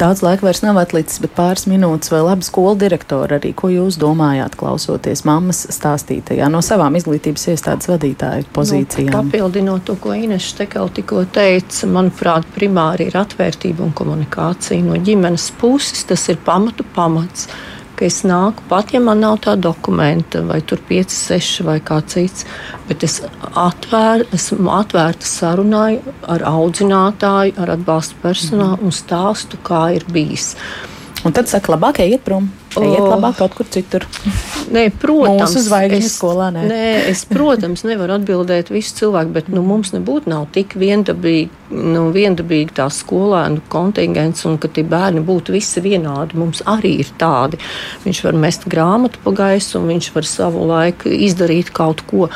[0.00, 3.52] Daudz laika vairs nav atlicis, bet pāris minūtes vai labi skolu direktori arī.
[3.56, 9.12] Ko jūs domājāt, klausoties mammas stāstītajā no savām izglītības iestādes vadītāju pozīcijām?
[9.12, 15.00] Nu, papildinot to, ko Ines Štekela tikko teica, manuprāt, primāri ir atvērtība un komunikācija no
[15.00, 16.04] ģimenes puses.
[16.06, 17.48] Tas ir pamatu pamats
[17.96, 22.00] ka es nāku pat, ja man nav tā dokumenta, vai tur 5, 6 vai kā
[22.04, 22.44] cits,
[22.88, 23.20] bet es
[23.56, 30.54] atvēr, esmu atvērta sarunai ar audzinātāju, ar atbalstu personālu un stāstu, kā ir bijis.
[31.26, 32.50] Un tad saka, labāk iet prom.
[32.76, 34.04] Iet labāk kaut kur citur.
[34.72, 36.48] Nē, protams, Mūsu zvaigžņu skolā.
[36.54, 36.64] Nē.
[36.70, 42.08] nē, es, protams, nevaru atbildēt visu cilvēku, bet nu, mums nebūtu nav tik viendabīgi, nu,
[42.14, 46.38] viendabīgi tā skolēnu kontingents un ka tie bērni būtu visi vienādi.
[46.40, 47.60] Mums arī ir tādi.
[48.06, 52.30] Viņš var mest grāmatu pa gaisu un viņš var savu laiku izdarīt kaut ko.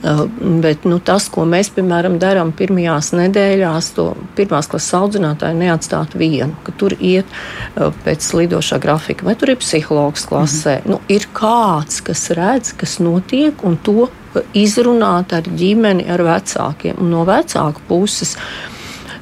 [0.00, 0.22] Uh,
[0.62, 4.06] bet nu, tas, ko mēs, piemēram, darām pirmajās nedēļās, to
[4.38, 9.60] pirmās klases audzinātāju neatstāt vienu, ka tur iet uh, pēc lidošā grafika, vai tur ir
[9.60, 10.78] psihologs klasē.
[10.78, 10.90] Mm -hmm.
[10.90, 14.08] nu, ir kāds, kas redz, kas notiek, un to
[14.54, 16.98] izrunāt ar ģimeni, ar vecākiem.
[17.00, 18.36] Un no vecāku puses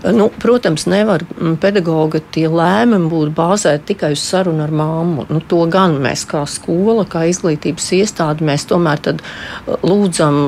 [0.03, 5.25] Nu, protams, nevar mm, pedagoga tie lēmumi būt bāzēti tikai uz sarunu ar māmu.
[5.27, 9.25] Nu, to gan mēs kā skola, kā izglītības iestāde, mēs tomēr uh,
[9.83, 10.39] lūdzam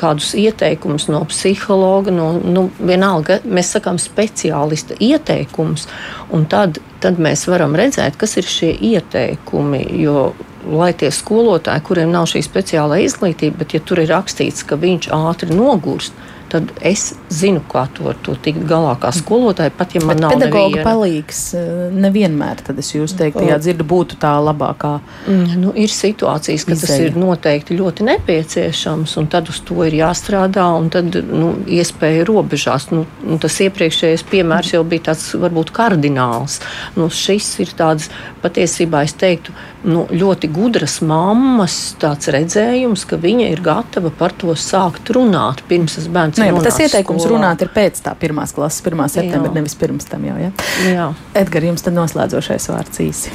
[0.00, 5.84] kādus ieteikumus no psihologa, no nu, vienalga, mēs sakām speciālista ieteikumus,
[6.32, 9.84] un tad, tad mēs varam redzēt, kas ir šie ieteikumi.
[10.00, 10.30] Jo
[10.68, 15.08] lai tie skolotāji, kuriem nav šī speciālā izglītība, bet ja tur ir rakstīts, ka viņš
[15.16, 16.16] ātri nogurst,
[16.50, 20.24] tad es zinu, kā to ar to tikt galā kā skolotāja, pat ja man Bet
[20.24, 21.42] nav pedagoga palīgs.
[21.58, 24.92] Eh, nevienmēr tad es jūs teiktu, jā, dzirdu, būtu tā labākā.
[25.30, 26.86] Mm, nu, ir situācijas, ka izēja.
[26.86, 32.26] tas ir noteikti ļoti nepieciešams, un tad uz to ir jāstrādā, un tad nu, iespēja
[32.28, 32.90] robežās.
[32.94, 36.60] Nu, nu, tas iepriekšējais piemērs jau bija tāds varbūt kardināls.
[36.98, 38.10] Nu, šis ir tāds
[38.42, 39.54] patiesībā, es teiktu,
[39.86, 46.08] nu, ļoti gudras mammas redzējums, ka viņa ir gatava par to sākt runāt pirms tas
[46.12, 46.40] bērns.
[46.40, 47.38] Jā, tas ieteikums skolā.
[47.38, 49.06] runāt ir pēc tā pirmās klases, 1.
[49.12, 50.36] septembra, nevis pirms tam jau.
[50.40, 50.50] Ja?
[50.88, 51.08] Jā.
[51.38, 53.34] Edgars, jums tad noslēdzošais vārds īsi.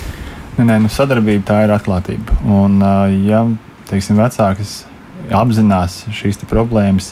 [0.55, 2.37] Nē, nē, nu, sadarbība tā ir atklātība.
[2.47, 2.77] Un,
[3.25, 3.43] ja
[3.89, 4.83] teiksim, vecāks
[5.33, 7.11] apzinās šīs problēmas,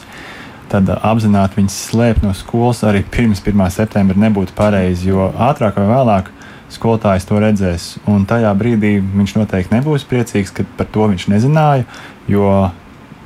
[0.72, 3.66] tad apzināti viņas slēpt no skolas arī pirms 1.
[3.74, 6.30] septembra nebūtu pareizi, jo ātrāk vai vēlāk
[6.72, 7.88] skolotājs to redzēs.
[8.10, 11.86] Un tajā brīdī viņš noteikti nebūs priecīgs, ka par to viņš nezināja,
[12.30, 12.48] jo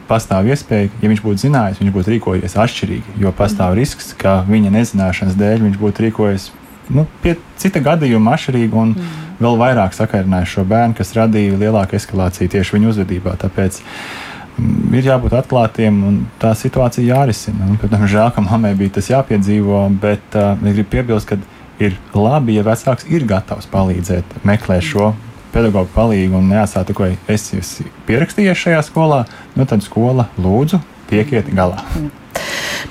[0.09, 3.19] pastāv iespēja, ja viņš būtu zinājis, viņš būtu rīkojies atšķirīgi.
[3.23, 6.49] Jo pastāv risks, ka viņa nezināšanas dēļ viņš būtu rīkojies
[6.97, 9.19] nu, pie cita gadījuma atšķirīgi un mm.
[9.43, 13.37] vēl vairāk sakarinājis šo bērnu, kas radīja lielāku eskalāciju tieši viņu uzvedībā.
[13.43, 17.69] Tāpēc mm, ir jābūt atklātiem un tā situācija jārisina.
[17.69, 21.41] Un, protams, žēl, ka mammai bija tas jāpiedzīvo, bet uh, es gribu piebilst, ka
[21.83, 25.13] ir labi, ja vecāks ir gatavs palīdzēt, meklēt šo
[25.55, 29.25] pedagoģu palīdzību un neatstāt, ko es esmu pierakstījies šajā skolā,
[29.57, 31.83] nu tad skola lūdzu tiekiet galā.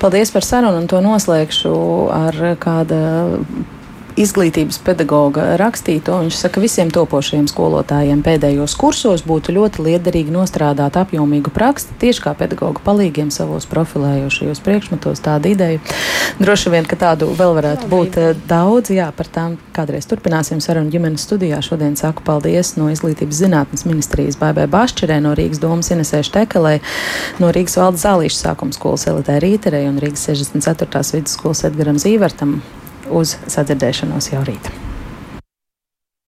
[0.01, 1.73] Paldies par sarunu, un to noslēgšu
[2.13, 2.97] ar kādu
[4.17, 6.17] izglītības pedagoga rakstīto.
[6.23, 12.23] Viņš saka, ka visiem topošajiem skolotājiem pēdējos kursos būtu ļoti liederīgi nostrādāt apjomīgu praksi, tieši
[12.25, 15.21] kā pedagoga palīgiem savos profilējošajos priekšmetos.
[15.25, 15.81] Tāda ideja.
[16.41, 18.91] Droši vien, ka tādu vēl varētu būt eh, daudz.
[18.95, 21.61] Jā, par tām kādreiz turpināsim sarunu ģimenes studijā.
[21.65, 26.79] Šodien saku paldies no Izglītības zinātnes ministrijas Baibai Bašķerē, no Rīgas domas Inesē Štekelē,
[27.43, 31.05] no Rīgas valdes zālīšu sākuma skolas Elitē Rīterei un Rīgas 64.
[31.13, 32.57] vidusskolas Edgaram Zīvertam
[33.11, 34.71] uz sadzirdēšanos jau rīt.